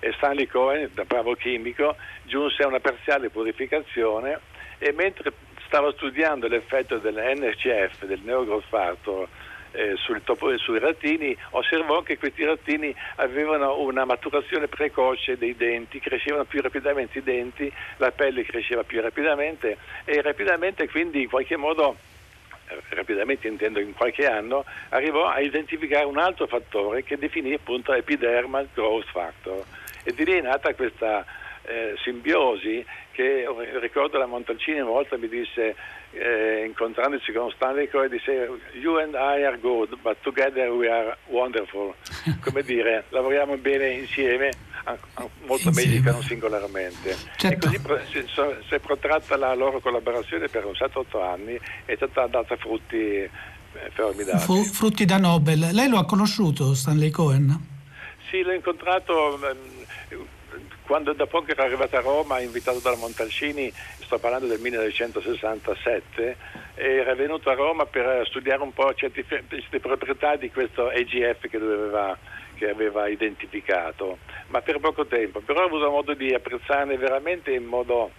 e 0.00 0.12
Stanley 0.16 0.46
Cohen, 0.46 0.90
da 0.94 1.04
bravo 1.04 1.34
chimico, 1.34 1.96
giunse 2.24 2.62
a 2.62 2.68
una 2.68 2.80
parziale 2.80 3.30
purificazione 3.30 4.38
e 4.78 4.92
mentre 4.92 5.32
stava 5.66 5.92
studiando 5.92 6.46
l'effetto 6.46 6.98
dell'NCF, 6.98 8.04
del 8.04 8.20
neogrosfato, 8.22 9.28
eh, 9.72 9.96
sul 9.96 10.22
topo, 10.22 10.56
sui 10.58 10.78
rattini, 10.78 11.36
osservò 11.50 12.02
che 12.02 12.18
questi 12.18 12.44
rattini 12.44 12.94
avevano 13.16 13.80
una 13.80 14.04
maturazione 14.04 14.66
precoce 14.66 15.36
dei 15.36 15.54
denti, 15.56 16.00
crescevano 16.00 16.44
più 16.44 16.60
rapidamente 16.62 17.18
i 17.18 17.22
denti, 17.22 17.70
la 17.96 18.10
pelle 18.10 18.44
cresceva 18.44 18.82
più 18.82 19.00
rapidamente 19.00 19.76
e 20.04 20.22
rapidamente 20.22 20.88
quindi 20.88 21.22
in 21.22 21.28
qualche 21.28 21.56
modo 21.56 21.96
rapidamente 22.90 23.48
intendo 23.48 23.80
in 23.80 23.94
qualche 23.94 24.26
anno, 24.26 24.64
arrivò 24.90 25.26
a 25.28 25.40
identificare 25.40 26.04
un 26.04 26.18
altro 26.18 26.46
fattore 26.46 27.02
che 27.02 27.16
definì 27.16 27.52
appunto 27.52 27.92
epidermal 27.92 28.68
growth 28.72 29.06
factor. 29.10 29.64
E 30.04 30.12
di 30.12 30.24
lì 30.24 30.32
è 30.32 30.40
nata 30.40 30.74
questa 30.74 31.24
eh, 31.62 31.94
simbiosi 32.02 32.84
che 33.12 33.46
ricordo 33.80 34.16
la 34.16 34.26
Montalcini 34.26 34.80
una 34.80 34.90
volta 34.90 35.16
mi 35.16 35.28
disse 35.28 35.74
eh, 36.12 36.64
incontrandoci 36.64 37.32
con 37.32 37.50
Stanley 37.50 37.88
Coe 37.88 38.08
disse 38.08 38.48
you 38.72 38.96
and 38.98 39.14
I 39.14 39.44
are 39.44 39.58
good 39.58 39.98
but 40.00 40.16
together 40.22 40.70
we 40.70 40.88
are 40.88 41.16
wonderful. 41.26 41.94
Come 42.40 42.62
dire 42.62 43.04
lavoriamo 43.08 43.56
bene 43.56 43.88
insieme 43.90 44.52
molto 45.46 45.68
insieme. 45.68 45.90
meglio 45.90 46.02
che 46.02 46.10
non 46.10 46.22
singolarmente 46.22 47.16
certo. 47.36 47.70
e 47.70 47.80
così 47.80 48.04
si, 48.10 48.24
si, 48.68 48.74
è 48.74 48.78
protratta 48.78 49.36
la 49.36 49.54
loro 49.54 49.80
collaborazione 49.80 50.48
per 50.48 50.64
un 50.64 50.72
7-8 50.72 51.22
anni 51.22 51.54
e 51.54 51.60
è 51.84 51.96
stata 51.96 52.26
data 52.26 52.56
frutti 52.56 52.96
eh, 52.96 53.30
formidabili 53.92 54.64
frutti 54.64 55.04
da 55.04 55.18
Nobel 55.18 55.70
lei 55.72 55.88
lo 55.88 55.98
ha 55.98 56.04
conosciuto 56.04 56.74
Stanley 56.74 57.10
Cohen? 57.10 57.76
Sì, 58.30 58.42
l'ho 58.42 58.52
incontrato 58.52 59.34
ehm, 59.48 60.26
quando 60.88 61.12
da 61.12 61.26
poco 61.26 61.50
era 61.50 61.64
arrivato 61.64 61.96
a 61.96 62.00
Roma, 62.00 62.40
invitato 62.40 62.78
dalla 62.78 62.96
Montalcini, 62.96 63.70
sto 63.98 64.18
parlando 64.18 64.46
del 64.46 64.58
1967, 64.58 66.36
era 66.74 67.14
venuto 67.14 67.50
a 67.50 67.54
Roma 67.54 67.84
per 67.84 68.26
studiare 68.26 68.62
un 68.62 68.72
po' 68.72 68.94
certe, 68.94 69.22
certe 69.28 69.80
proprietà 69.80 70.36
di 70.36 70.50
questo 70.50 70.90
EGF 70.90 71.46
che, 71.46 71.58
doveva, 71.58 72.16
che, 72.54 72.70
aveva 72.70 73.06
identificato, 73.06 74.16
ma 74.48 74.60
per 74.60 74.78
poco 74.80 75.06
tempo. 75.06 75.40
Però 75.40 75.62
ho 75.62 75.66
avuto 75.66 75.90
modo 75.90 76.14
di 76.14 76.34
apprezzarne 76.34 76.96
veramente 76.96 77.52
in 77.52 77.64
modo 77.64 78.10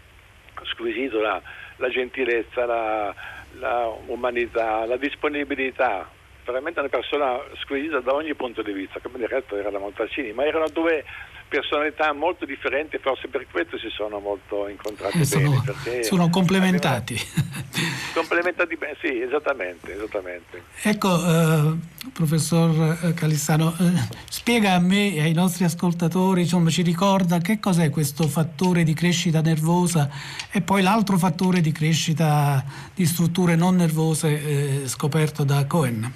squisito 0.63 1.19
la, 1.19 1.41
la 1.77 1.89
gentilezza, 1.89 2.65
la, 2.65 3.13
la 3.59 3.93
umanità, 4.07 4.85
la 4.85 4.97
disponibilità 4.97 6.09
veramente 6.45 6.79
una 6.79 6.89
persona 6.89 7.39
squisita 7.61 7.99
da 7.99 8.13
ogni 8.13 8.33
punto 8.33 8.63
di 8.63 8.71
vista, 8.71 8.99
come 8.99 9.19
del 9.19 9.27
resto 9.27 9.55
era 9.55 9.69
la 9.69 9.77
Montalcini, 9.77 10.33
ma 10.33 10.45
erano 10.45 10.67
due 10.69 11.05
personalità 11.49 12.13
molto 12.13 12.45
differenti, 12.45 12.97
forse 12.99 13.27
per 13.27 13.45
questo 13.51 13.77
si 13.77 13.89
sono 13.89 14.19
molto 14.19 14.67
incontrati 14.67 15.19
eh, 15.19 15.25
sono, 15.25 15.63
bene. 15.83 16.03
sono 16.03 16.29
complementati. 16.29 17.19
complementati 18.13 18.77
bene, 18.77 18.95
sì, 19.01 19.19
esattamente. 19.19 19.93
esattamente. 19.93 20.63
Ecco, 20.83 21.09
eh, 21.09 21.77
professor 22.13 22.99
eh, 23.03 23.13
Calissano, 23.13 23.75
eh, 23.79 24.07
spiega 24.29 24.73
a 24.73 24.79
me 24.79 25.15
e 25.15 25.21
ai 25.21 25.33
nostri 25.33 25.65
ascoltatori, 25.65 26.41
insomma, 26.41 26.69
ci 26.69 26.83
ricorda 26.83 27.39
che 27.39 27.59
cos'è 27.59 27.89
questo 27.89 28.27
fattore 28.27 28.83
di 28.83 28.93
crescita 28.93 29.41
nervosa 29.41 30.09
e 30.51 30.61
poi 30.61 30.83
l'altro 30.83 31.17
fattore 31.17 31.59
di 31.59 31.71
crescita 31.71 32.63
di 32.93 33.05
strutture 33.05 33.55
non 33.55 33.75
nervose 33.75 34.81
eh, 34.83 34.87
scoperto 34.87 35.43
da 35.43 35.65
Cohen. 35.65 36.11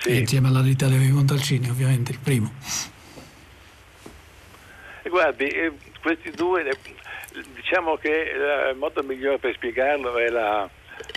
Sì. 0.00 0.18
Insieme 0.18 0.48
alla 0.48 0.60
Rita 0.60 0.86
Levi 0.86 1.10
Montalcini, 1.10 1.68
ovviamente, 1.70 2.12
il 2.12 2.18
primo. 2.22 2.52
Guardi, 5.08 5.46
eh, 5.46 5.72
questi 6.02 6.30
due, 6.30 6.68
eh, 6.68 6.76
diciamo 7.54 7.96
che 7.96 8.32
il 8.70 8.76
modo 8.76 9.02
migliore 9.02 9.38
per 9.38 9.54
spiegarlo 9.54 10.16
è 10.16 10.28
la, 10.28 10.68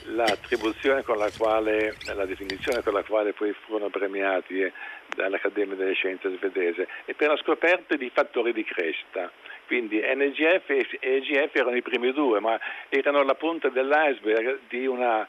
l'attribuzione 0.06 1.04
con 1.04 1.18
la 1.18 1.30
quale, 1.38 1.96
la 2.14 2.26
definizione 2.26 2.82
con 2.84 2.94
la 2.94 3.04
quale 3.04 3.34
poi 3.34 3.54
furono 3.66 3.90
premiati 3.90 4.62
eh, 4.62 4.72
dall'Accademia 5.16 5.76
delle 5.76 5.94
Scienze 5.94 6.36
svedese, 6.38 6.88
e 7.06 7.14
per 7.14 7.30
la 7.30 7.38
scoperta 7.38 7.96
di 7.96 8.10
fattori 8.14 8.54
di 8.54 8.64
crescita. 8.64 9.32
Quindi 9.68 10.02
NGF 10.02 10.70
e 10.70 10.88
EGF 11.00 11.56
erano 11.56 11.76
i 11.76 11.82
primi 11.82 12.12
due, 12.12 12.40
ma 12.40 12.60
erano 12.90 13.24
la 13.24 13.36
punta 13.36 13.70
dell'iceberg 13.70 14.60
di 14.68 14.86
una 14.86 15.28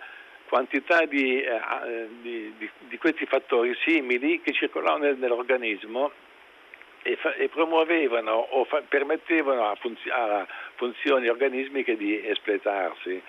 quantità 0.49 1.05
di, 1.07 1.41
eh, 1.41 2.09
di, 2.21 2.53
di, 2.59 2.71
di 2.89 2.99
questi 2.99 3.25
fattori 3.27 3.75
simili 3.85 4.41
che 4.41 4.53
circolavano 4.53 5.15
nell'organismo 5.17 6.11
e, 7.03 7.17
fa, 7.17 7.35
e 7.35 7.49
promuovevano 7.49 8.33
o 8.33 8.65
fa, 8.65 8.83
permettevano 8.89 9.69
a, 9.69 9.75
funzi- 9.77 10.11
a, 10.11 10.47
funzioni 10.77 11.29
organismiche 11.29 11.97
di 11.97 12.27
espletarsi. 12.27 13.21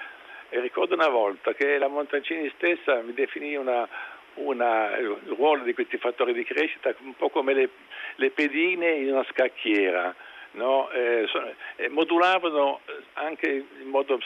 E 0.49 0.59
ricordo 0.59 0.93
una 0.93 1.09
volta 1.09 1.53
che 1.53 1.77
la 1.77 1.87
Montalcini 1.87 2.51
stessa 2.55 3.01
mi 3.01 3.13
definì 3.13 3.55
una, 3.55 3.87
una, 4.35 4.95
il 4.97 5.33
ruolo 5.35 5.63
di 5.63 5.73
questi 5.73 5.97
fattori 5.97 6.33
di 6.33 6.43
crescita 6.43 6.93
un 6.99 7.15
po' 7.15 7.29
come 7.29 7.53
le, 7.53 7.69
le 8.15 8.29
pedine 8.29 8.91
in 8.91 9.11
una 9.11 9.25
scacchiera. 9.31 10.15
No? 10.51 10.91
Eh, 10.91 11.25
so, 11.29 11.43
eh, 11.77 11.89
modulavano 11.89 12.81
anche 13.13 13.65
in 13.81 13.87
modo 13.87 14.19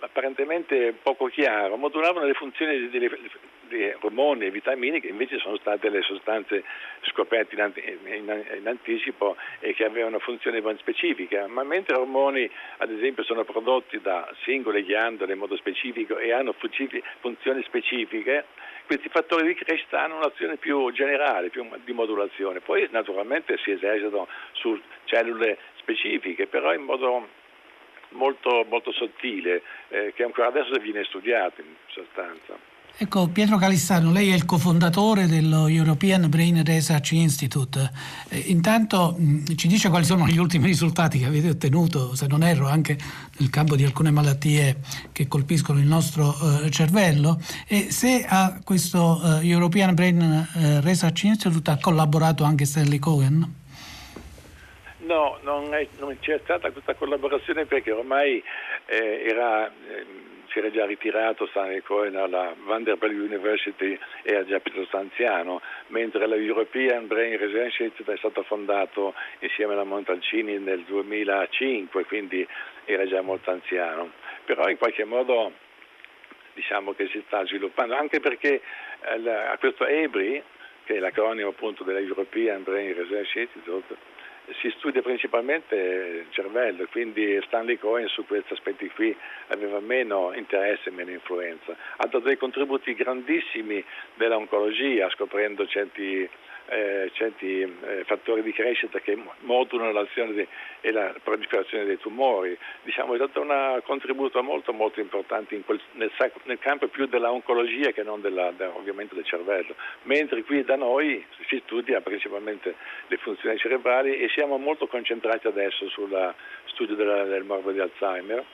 apparentemente 0.00 0.92
poco 1.02 1.26
chiaro, 1.26 1.76
modulavano 1.76 2.26
le 2.26 2.34
funzioni 2.34 2.90
delle, 2.90 3.08
di 3.72 3.92
ormoni 4.00 4.46
e 4.46 4.50
vitamine 4.50 5.00
che 5.00 5.08
invece 5.08 5.38
sono 5.38 5.56
state 5.56 5.88
le 5.88 6.02
sostanze 6.02 6.62
scoperte 7.02 7.54
in, 7.54 8.62
anticipo 8.66 9.36
e 9.60 9.74
che 9.74 9.84
avevano 9.84 10.18
funzioni 10.18 10.60
ben 10.60 10.76
specifiche, 10.78 11.46
ma 11.46 11.62
mentre 11.62 11.96
ormoni 11.96 12.48
ad 12.78 12.90
esempio 12.90 13.24
sono 13.24 13.44
prodotti 13.44 14.00
da 14.00 14.30
singole 14.42 14.82
ghiandole 14.82 15.32
in 15.32 15.38
modo 15.38 15.56
specifico 15.56 16.18
e 16.18 16.32
hanno 16.32 16.54
funzioni 17.20 17.62
specifiche, 17.62 18.44
questi 18.86 19.08
fattori 19.08 19.46
di 19.46 19.54
crescita 19.54 20.02
hanno 20.02 20.16
un'azione 20.16 20.56
più 20.56 20.90
generale, 20.92 21.48
più 21.50 21.66
di 21.84 21.92
modulazione. 21.92 22.60
Poi 22.60 22.88
naturalmente 22.90 23.56
si 23.58 23.70
esercitano 23.70 24.28
su 24.52 24.78
cellule 25.04 25.58
specifiche, 25.76 26.46
però 26.46 26.74
in 26.74 26.82
modo 26.82 27.28
molto, 28.10 28.64
molto 28.68 28.92
sottile, 28.92 29.62
eh, 29.88 30.12
che 30.14 30.24
ancora 30.24 30.48
adesso 30.48 30.72
viene 30.78 31.04
studiato 31.04 31.60
in 31.60 31.74
sostanza. 31.86 32.71
Ecco, 32.98 33.28
Pietro 33.28 33.56
Calissano, 33.56 34.12
lei 34.12 34.30
è 34.30 34.34
il 34.34 34.44
cofondatore 34.44 35.26
dello 35.26 35.66
European 35.66 36.28
Brain 36.28 36.62
Research 36.64 37.12
Institute. 37.12 37.90
Eh, 38.28 38.38
intanto 38.46 39.16
mh, 39.18 39.54
ci 39.56 39.66
dice 39.66 39.88
quali 39.88 40.04
sono 40.04 40.26
gli 40.26 40.38
ultimi 40.38 40.66
risultati 40.66 41.18
che 41.18 41.24
avete 41.24 41.48
ottenuto, 41.48 42.14
se 42.14 42.26
non 42.26 42.42
erro, 42.42 42.68
anche 42.68 42.96
nel 43.38 43.50
campo 43.50 43.74
di 43.74 43.84
alcune 43.84 44.10
malattie 44.10 44.76
che 45.10 45.26
colpiscono 45.26 45.80
il 45.80 45.86
nostro 45.86 46.32
eh, 46.64 46.70
cervello 46.70 47.40
e 47.66 47.90
se 47.90 48.24
a 48.28 48.60
questo 48.62 49.20
eh, 49.40 49.48
European 49.48 49.94
Brain 49.94 50.20
eh, 50.20 50.80
Research 50.80 51.24
Institute 51.24 51.70
ha 51.70 51.78
collaborato 51.80 52.44
anche 52.44 52.66
Stanley 52.66 52.98
Cohen? 52.98 53.60
No, 54.98 55.38
non, 55.42 55.74
è, 55.74 55.86
non, 55.98 56.16
c'è 56.20 56.40
stata 56.44 56.70
questa 56.70 56.94
collaborazione 56.94 57.66
perché 57.66 57.90
ormai 57.90 58.42
eh, 58.86 59.24
era, 59.26 59.66
eh, 59.66 60.06
si 60.52 60.58
era 60.58 60.70
già 60.70 60.84
ritirato 60.84 61.46
Stanley 61.46 61.80
Cohen 61.80 62.14
alla 62.16 62.54
Vanderbilt 62.64 63.14
University, 63.14 63.98
era 64.22 64.44
già 64.44 64.60
piuttosto 64.60 64.98
anziano, 64.98 65.60
mentre 65.88 66.26
la 66.26 66.36
European 66.36 67.06
Brain 67.06 67.38
Research 67.38 67.80
Institute 67.80 68.12
è 68.12 68.18
stato 68.18 68.42
fondato 68.42 69.14
insieme 69.40 69.72
alla 69.72 69.84
Montalcini 69.84 70.58
nel 70.58 70.82
2005, 70.82 72.04
quindi 72.04 72.46
era 72.84 73.06
già 73.06 73.22
molto 73.22 73.50
anziano. 73.50 74.12
Però 74.44 74.68
in 74.68 74.76
qualche 74.76 75.04
modo 75.04 75.52
diciamo 76.54 76.92
che 76.92 77.08
si 77.08 77.22
sta 77.26 77.44
sviluppando, 77.46 77.94
anche 77.94 78.20
perché 78.20 78.60
eh, 79.00 79.30
a 79.30 79.56
questo 79.58 79.86
EBRI, 79.86 80.42
che 80.84 80.96
è 80.96 80.98
l'acronimo 80.98 81.48
appunto 81.48 81.82
della 81.82 82.00
European 82.00 82.62
Brain 82.62 82.94
Research 82.94 83.34
Institute, 83.36 83.96
si 84.60 84.70
studia 84.76 85.02
principalmente 85.02 85.74
il 85.74 86.26
cervello, 86.30 86.86
quindi 86.90 87.40
Stanley 87.46 87.78
Cohen 87.78 88.08
su 88.08 88.26
questi 88.26 88.52
aspetti 88.52 88.88
qui 88.90 89.14
aveva 89.48 89.80
meno 89.80 90.32
interesse 90.34 90.88
e 90.88 90.92
meno 90.92 91.10
influenza. 91.10 91.72
Ha 91.96 92.04
dato 92.04 92.20
dei 92.20 92.36
contributi 92.36 92.94
grandissimi 92.94 93.82
dell'oncologia, 94.14 95.08
scoprendo 95.10 95.66
certi 95.66 96.28
eh, 96.68 97.10
certi 97.12 97.60
eh, 97.60 98.04
fattori 98.04 98.42
di 98.42 98.52
crescita 98.52 99.00
che 99.00 99.18
modulano 99.40 99.92
l'azione 99.92 100.32
di, 100.32 100.46
e 100.80 100.90
la 100.90 101.14
proliferazione 101.22 101.84
dei 101.84 101.98
tumori. 101.98 102.56
Diciamo, 102.82 103.14
è 103.14 103.18
dato 103.18 103.40
un 103.40 103.80
contributo 103.84 104.42
molto 104.42 104.72
molto 104.72 105.00
importante 105.00 105.60
quel, 105.62 105.80
nel, 105.92 106.10
nel, 106.44 106.58
campo 106.58 106.88
più 106.88 107.06
della 107.06 107.30
oncologia 107.30 107.90
che 107.90 108.02
non 108.02 108.20
della, 108.20 108.50
da, 108.52 108.70
ovviamente 108.74 109.14
del 109.14 109.24
cervello, 109.24 109.74
mentre 110.02 110.42
qui 110.44 110.64
da 110.64 110.76
noi 110.76 111.24
si 111.48 111.60
studia 111.64 112.00
principalmente 112.00 112.74
le 113.06 113.16
funzioni 113.18 113.58
cerebrali 113.58 114.18
e 114.18 114.28
siamo 114.28 114.58
molto 114.58 114.86
concentrati 114.86 115.46
adesso 115.46 115.88
sul 115.88 116.34
studio 116.66 116.94
della, 116.94 117.24
del 117.24 117.44
morbo 117.44 117.70
di 117.72 117.80
Alzheimer 117.80 118.44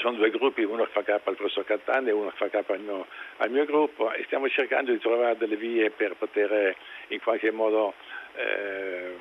sono 0.00 0.16
due 0.16 0.30
gruppi, 0.30 0.62
uno 0.62 0.86
fa 0.86 1.02
capo 1.02 1.30
al 1.30 1.36
professor 1.36 1.64
Cattaneo 1.64 2.08
e 2.08 2.18
uno 2.18 2.32
fa 2.34 2.48
capo 2.48 2.72
al 2.72 2.80
mio, 2.80 3.06
al 3.36 3.50
mio, 3.50 3.64
gruppo 3.66 4.12
e 4.12 4.24
stiamo 4.24 4.48
cercando 4.48 4.90
di 4.90 4.98
trovare 4.98 5.36
delle 5.36 5.56
vie 5.56 5.90
per 5.90 6.16
poter 6.16 6.74
in 7.08 7.20
qualche 7.20 7.50
modo 7.50 7.94
eh, 8.34 9.14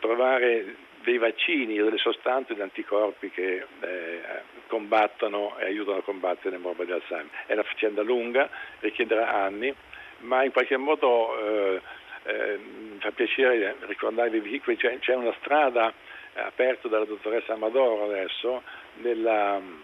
trovare 0.00 0.76
dei 1.02 1.18
vaccini 1.18 1.80
o 1.80 1.84
delle 1.84 1.98
sostanze 1.98 2.54
di 2.54 2.60
anticorpi 2.60 3.30
che 3.30 3.66
eh, 3.80 4.20
combattono 4.66 5.56
e 5.58 5.66
aiutano 5.66 5.98
a 5.98 6.02
combattere 6.02 6.56
il 6.56 6.62
morbo 6.62 6.84
di 6.84 6.92
Alzheimer. 6.92 7.30
È 7.46 7.52
una 7.52 7.62
faccenda 7.62 8.02
lunga, 8.02 8.48
richiederà 8.80 9.32
anni, 9.32 9.72
ma 10.20 10.42
in 10.42 10.50
qualche 10.50 10.76
modo 10.76 11.38
eh, 11.38 11.80
eh, 12.24 12.58
mi 12.58 12.98
fa 12.98 13.12
piacere 13.12 13.76
ricordarvi 13.80 14.60
che 14.60 14.76
c'è, 14.76 14.98
c'è 14.98 15.14
una 15.14 15.34
strada 15.40 15.92
aperta 16.34 16.88
dalla 16.88 17.04
dottoressa 17.04 17.52
Amadoro 17.52 18.04
adesso 18.04 18.62
nella 19.02 19.58
mm, 19.58 19.80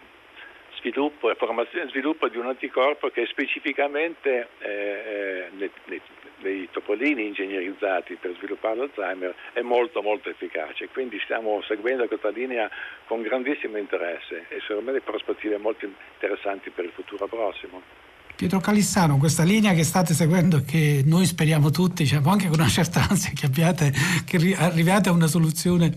sviluppo 0.77 1.29
e 1.29 1.35
formazione 1.35 1.85
e 1.85 1.89
sviluppo 1.89 2.27
di 2.27 2.37
un 2.37 2.47
anticorpo 2.47 3.09
che 3.09 3.25
specificamente 3.27 4.49
eh, 4.59 5.49
nei, 5.51 5.71
nei, 5.85 6.01
nei, 6.37 6.69
topolini 6.71 7.27
ingegnerizzati 7.27 8.15
per 8.15 8.35
sviluppare 8.35 8.77
l'Alzheimer 8.77 9.35
è 9.53 9.61
molto 9.61 10.01
molto 10.01 10.29
efficace. 10.29 10.89
Quindi 10.89 11.19
stiamo 11.19 11.61
seguendo 11.61 12.07
questa 12.07 12.29
linea 12.29 12.69
con 13.05 13.21
grandissimo 13.21 13.77
interesse 13.77 14.45
e 14.49 14.59
secondo 14.61 14.81
me 14.81 14.91
delle 14.91 15.01
prospettive 15.01 15.57
molto 15.57 15.85
interessanti 15.85 16.69
per 16.71 16.85
il 16.85 16.91
futuro 16.91 17.27
prossimo. 17.27 18.10
Pietro 18.41 18.59
Calissano, 18.59 19.17
questa 19.17 19.43
linea 19.43 19.73
che 19.73 19.83
state 19.83 20.15
seguendo 20.15 20.57
e 20.57 20.65
che 20.65 21.03
noi 21.05 21.27
speriamo 21.27 21.69
tutti, 21.69 22.01
diciamo 22.01 22.31
anche 22.31 22.47
con 22.47 22.57
una 22.57 22.67
certa 22.69 23.05
ansia 23.07 23.29
che, 23.35 23.45
abbiate, 23.45 23.93
che 24.25 24.55
arriviate 24.57 25.09
a 25.09 25.11
una 25.11 25.27
soluzione 25.27 25.93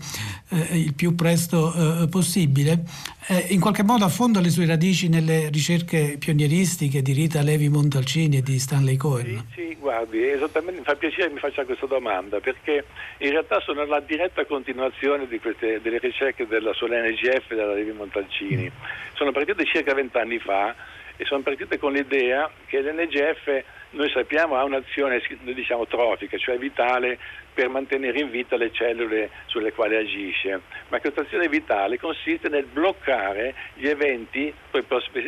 eh, 0.49 0.77
il 0.77 0.93
più 0.93 1.15
presto 1.15 2.03
eh, 2.03 2.07
possibile, 2.07 2.83
eh, 3.29 3.47
in 3.49 3.59
qualche 3.59 3.81
modo 3.81 4.05
affonda 4.05 4.41
le 4.41 4.51
sue 4.51 4.67
radici 4.67 5.09
nelle 5.09 5.49
ricerche 5.49 6.17
pionieristiche 6.19 7.01
di 7.01 7.13
Rita 7.13 7.41
Levi 7.41 7.67
Montalcini 7.67 8.37
e 8.37 8.41
di 8.43 8.59
Stanley 8.59 8.95
Cohen. 8.95 9.43
Sì, 9.55 9.69
sì, 9.69 9.77
guardi, 9.79 10.23
esattamente, 10.29 10.81
mi 10.81 10.85
fa 10.85 10.93
piacere 10.93 11.29
che 11.29 11.33
mi 11.33 11.39
faccia 11.39 11.65
questa 11.65 11.87
domanda 11.87 12.39
perché 12.41 12.85
in 13.21 13.31
realtà 13.31 13.59
sono 13.61 13.83
la 13.85 14.01
diretta 14.01 14.45
continuazione 14.45 15.27
queste, 15.39 15.81
delle 15.81 15.97
ricerche 15.97 16.45
della, 16.45 16.73
sull'NGF 16.73 17.47
della 17.47 17.73
Levi 17.73 17.91
Montalcini. 17.91 18.65
Mm. 18.65 19.15
Sono 19.15 19.31
partite 19.31 19.65
circa 19.65 19.95
vent'anni 19.95 20.37
fa 20.37 20.93
e 21.17 21.25
sono 21.25 21.41
partite 21.41 21.77
con 21.77 21.93
l'idea 21.93 22.49
che 22.65 22.81
l'NGF, 22.81 23.63
noi 23.91 24.09
sappiamo, 24.09 24.55
ha 24.55 24.63
un'azione 24.63 25.21
diciamo, 25.41 25.87
trofica, 25.87 26.37
cioè 26.37 26.57
vitale 26.57 27.17
per 27.53 27.69
mantenere 27.69 28.19
in 28.19 28.29
vita 28.29 28.57
le 28.57 28.71
cellule 28.71 29.29
sulle 29.45 29.71
quali 29.71 29.95
agisce, 29.95 30.61
ma 30.89 30.99
questa 30.99 31.21
azione 31.21 31.47
vitale 31.47 31.97
consiste 31.97 32.49
nel 32.49 32.65
bloccare 32.65 33.55
gli 33.75 33.87
eventi 33.87 34.53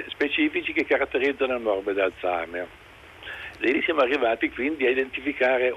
specifici 0.09 0.73
che 0.73 0.85
caratterizzano 0.85 1.55
il 1.55 1.61
morbo 1.61 1.93
di 1.93 2.01
Alzheimer. 2.01 2.67
E 3.59 3.71
lì 3.71 3.81
siamo 3.81 4.01
arrivati 4.01 4.51
quindi 4.51 4.85
a 4.85 4.89
identificare 4.89 5.73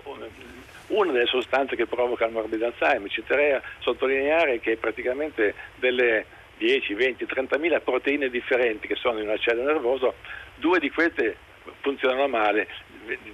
una 0.88 1.12
delle 1.12 1.26
sostanze 1.26 1.76
che 1.76 1.86
provoca 1.86 2.26
il 2.26 2.32
morbo 2.32 2.56
di 2.56 2.64
Alzheimer. 2.64 3.08
Ci 3.08 3.22
terrei 3.24 3.52
a 3.52 3.62
sottolineare 3.78 4.58
che 4.58 4.76
praticamente 4.76 5.54
delle 5.76 6.26
10, 6.60 6.92
20, 6.94 7.24
30 7.24 7.56
mila 7.56 7.80
proteine 7.80 8.28
differenti 8.28 8.86
che 8.86 8.94
sono 8.94 9.18
in 9.18 9.26
una 9.26 9.38
cella 9.38 9.64
nervosa, 9.64 10.12
due 10.56 10.78
di 10.78 10.90
queste 10.90 11.36
funzionano 11.80 12.28
male, 12.28 12.68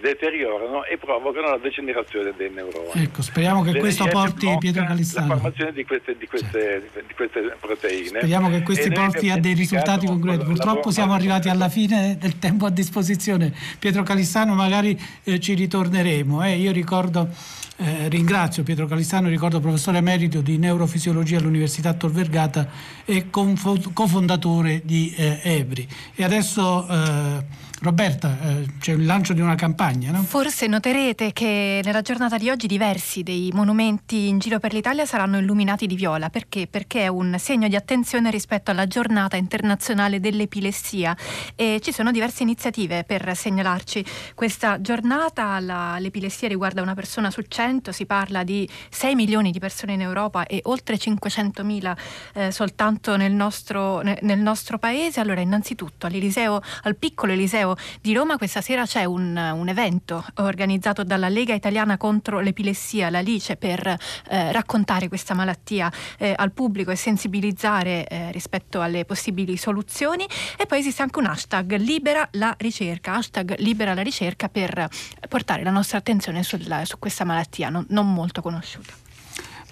deteriorano 0.00 0.84
e 0.84 0.96
provocano 0.96 1.50
la 1.50 1.58
degenerazione 1.58 2.32
dei 2.36 2.50
neuroni. 2.50 3.02
Ecco, 3.02 3.22
speriamo 3.22 3.62
che 3.62 3.78
questo 3.78 4.06
porti 4.06 4.54
Pietro 4.58 4.84
Calissano. 4.84 5.28
La 5.28 5.34
formazione 5.34 5.72
di 5.72 5.84
queste, 5.84 6.16
di, 6.16 6.26
queste, 6.26 6.60
certo. 6.60 7.00
di 7.06 7.14
queste, 7.14 7.56
proteine. 7.60 8.18
Speriamo 8.18 8.48
che 8.48 8.62
questi 8.62 8.90
porti 8.90 9.30
a 9.30 9.38
dei 9.38 9.54
risultati 9.54 10.06
concreti. 10.06 10.44
Purtroppo 10.44 10.90
siamo 10.90 11.12
arrivati 11.12 11.48
alla 11.48 11.68
fine 11.68 12.16
del 12.18 12.38
tempo 12.38 12.66
a 12.66 12.70
disposizione. 12.70 13.52
Pietro 13.78 14.02
Calissano, 14.02 14.54
magari 14.54 14.98
eh, 15.24 15.40
ci 15.40 15.54
ritorneremo. 15.54 16.44
Eh. 16.44 16.56
Io 16.56 16.72
ricordo 16.72 17.28
eh, 17.78 18.08
ringrazio 18.08 18.62
Pietro 18.62 18.86
Calistano, 18.86 19.28
ricordo 19.28 19.60
professore 19.60 19.98
emerito 19.98 20.40
di 20.40 20.56
neurofisiologia 20.56 21.38
all'Università 21.38 21.92
Tor 21.92 22.10
Vergata 22.10 22.68
e 23.04 23.28
cofondatore 23.28 24.80
di 24.84 25.14
eh, 25.14 25.40
Ebri. 25.42 25.86
E 26.14 26.24
adesso 26.24 26.86
eh, 26.88 27.44
Roberta, 27.80 28.38
eh, 28.40 28.66
c'è 28.80 28.92
il 28.92 29.04
lancio 29.04 29.34
di 29.34 29.40
una 29.40 29.54
campagna, 29.54 30.10
no? 30.10 30.22
Forse 30.22 30.66
noterete 30.66 31.32
che 31.32 31.82
nella 31.84 32.00
giornata 32.00 32.38
di 32.38 32.48
oggi 32.48 32.66
diversi 32.66 33.22
dei 33.22 33.50
monumenti 33.52 34.28
in 34.28 34.38
giro 34.38 34.58
per 34.58 34.72
l'Italia 34.72 35.04
saranno 35.04 35.38
illuminati 35.38 35.86
di 35.86 35.94
viola. 35.94 36.30
Perché? 36.30 36.66
Perché 36.68 37.02
è 37.02 37.08
un 37.08 37.36
segno 37.38 37.68
di 37.68 37.76
attenzione 37.76 38.30
rispetto 38.30 38.70
alla 38.70 38.86
giornata 38.86 39.36
internazionale 39.36 40.20
dell'epilessia 40.20 41.14
e 41.54 41.80
ci 41.82 41.92
sono 41.92 42.10
diverse 42.10 42.42
iniziative 42.42 43.04
per 43.04 43.36
segnalarci 43.36 44.04
questa 44.34 44.80
giornata. 44.80 45.60
La, 45.60 45.98
l'epilessia 45.98 46.48
riguarda 46.48 46.80
una 46.80 46.94
persona 46.94 47.30
su 47.30 47.42
100, 47.46 47.92
si 47.92 48.06
parla 48.06 48.42
di 48.42 48.68
6 48.88 49.14
milioni 49.14 49.50
di 49.50 49.58
persone 49.58 49.92
in 49.92 50.00
Europa 50.00 50.46
e 50.46 50.60
oltre 50.64 50.96
500 50.96 51.62
mila 51.62 51.94
eh, 52.32 52.50
soltanto 52.50 53.16
nel 53.16 53.32
nostro, 53.32 54.00
nel 54.00 54.38
nostro 54.38 54.78
paese. 54.78 55.20
Allora, 55.20 55.40
innanzitutto 55.40 56.06
all'Eliseo, 56.06 56.62
al 56.82 56.96
piccolo 56.96 57.32
Eliseo 57.32 57.65
Museo 57.66 57.76
di 58.00 58.12
Roma 58.12 58.36
questa 58.36 58.60
sera 58.60 58.84
c'è 58.86 59.04
un, 59.04 59.36
un 59.36 59.68
evento 59.68 60.24
organizzato 60.36 61.02
dalla 61.02 61.28
Lega 61.28 61.54
Italiana 61.54 61.96
contro 61.96 62.38
l'Epilessia, 62.40 63.10
la 63.10 63.20
Lice, 63.20 63.56
per 63.56 63.86
eh, 63.86 64.52
raccontare 64.52 65.08
questa 65.08 65.34
malattia 65.34 65.90
eh, 66.18 66.32
al 66.36 66.52
pubblico 66.52 66.90
e 66.90 66.96
sensibilizzare 66.96 68.06
eh, 68.06 68.30
rispetto 68.30 68.80
alle 68.80 69.04
possibili 69.04 69.56
soluzioni. 69.56 70.26
E 70.56 70.66
poi 70.66 70.78
esiste 70.78 71.02
anche 71.02 71.18
un 71.18 71.26
hashtag 71.26 71.76
Libera 71.76 72.28
la 72.32 72.54
ricerca, 72.58 73.14
hashtag 73.14 73.56
Libera 73.58 73.94
la 73.94 74.02
ricerca 74.02 74.48
per 74.48 74.88
portare 75.28 75.62
la 75.64 75.70
nostra 75.70 75.98
attenzione 75.98 76.42
sul, 76.42 76.82
su 76.84 76.98
questa 76.98 77.24
malattia 77.24 77.68
non, 77.68 77.84
non 77.88 78.12
molto 78.12 78.42
conosciuta. 78.42 79.05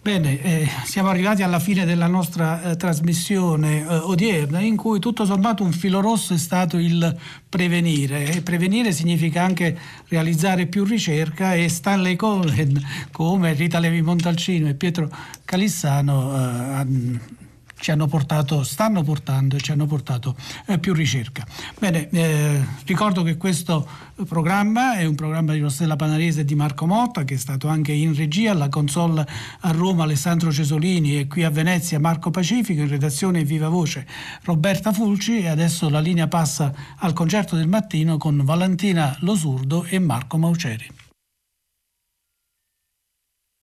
Bene, 0.04 0.38
eh, 0.42 0.68
siamo 0.84 1.08
arrivati 1.08 1.42
alla 1.42 1.58
fine 1.58 1.86
della 1.86 2.08
nostra 2.08 2.60
eh, 2.62 2.76
trasmissione 2.76 3.80
eh, 3.80 3.86
odierna 3.86 4.60
in 4.60 4.76
cui 4.76 4.98
tutto 4.98 5.24
sommato 5.24 5.64
un 5.64 5.72
filo 5.72 6.02
rosso 6.02 6.34
è 6.34 6.36
stato 6.36 6.76
il 6.76 7.16
prevenire. 7.48 8.30
E 8.30 8.42
prevenire 8.42 8.92
significa 8.92 9.42
anche 9.42 9.74
realizzare 10.08 10.66
più 10.66 10.84
ricerca 10.84 11.54
e 11.54 11.70
Stanley 11.70 12.16
Cohen 12.16 12.78
come 13.12 13.54
Rita 13.54 13.78
Levi 13.78 14.02
Montalcino 14.02 14.68
e 14.68 14.74
Pietro 14.74 15.08
Calissano 15.42 16.36
eh, 16.36 17.43
ci 17.84 17.90
hanno 17.90 18.06
portato, 18.06 18.62
stanno 18.62 19.02
portando 19.02 19.56
e 19.56 19.60
ci 19.60 19.70
hanno 19.70 19.84
portato 19.84 20.34
eh, 20.64 20.78
più 20.78 20.94
ricerca. 20.94 21.46
Bene, 21.78 22.08
eh, 22.08 22.64
ricordo 22.86 23.22
che 23.22 23.36
questo 23.36 23.86
programma 24.26 24.96
è 24.96 25.04
un 25.04 25.14
programma 25.14 25.52
di 25.52 25.58
Rossella 25.58 25.94
Panarese 25.94 26.40
e 26.40 26.44
di 26.46 26.54
Marco 26.54 26.86
Motta 26.86 27.24
che 27.24 27.34
è 27.34 27.36
stato 27.36 27.68
anche 27.68 27.92
in 27.92 28.14
regia, 28.14 28.52
alla 28.52 28.70
console 28.70 29.26
a 29.60 29.70
Roma 29.72 30.04
Alessandro 30.04 30.50
Cesolini 30.50 31.18
e 31.18 31.26
qui 31.26 31.44
a 31.44 31.50
Venezia 31.50 32.00
Marco 32.00 32.30
Pacifico, 32.30 32.80
in 32.80 32.88
redazione 32.88 33.44
Viva 33.44 33.68
Voce 33.68 34.06
Roberta 34.44 34.90
Fulci 34.90 35.40
e 35.40 35.48
adesso 35.48 35.90
la 35.90 36.00
linea 36.00 36.26
passa 36.26 36.72
al 37.00 37.12
concerto 37.12 37.54
del 37.54 37.68
mattino 37.68 38.16
con 38.16 38.46
Valentina 38.46 39.14
Losurdo 39.20 39.84
e 39.84 39.98
Marco 39.98 40.38
Mauceri. 40.38 41.03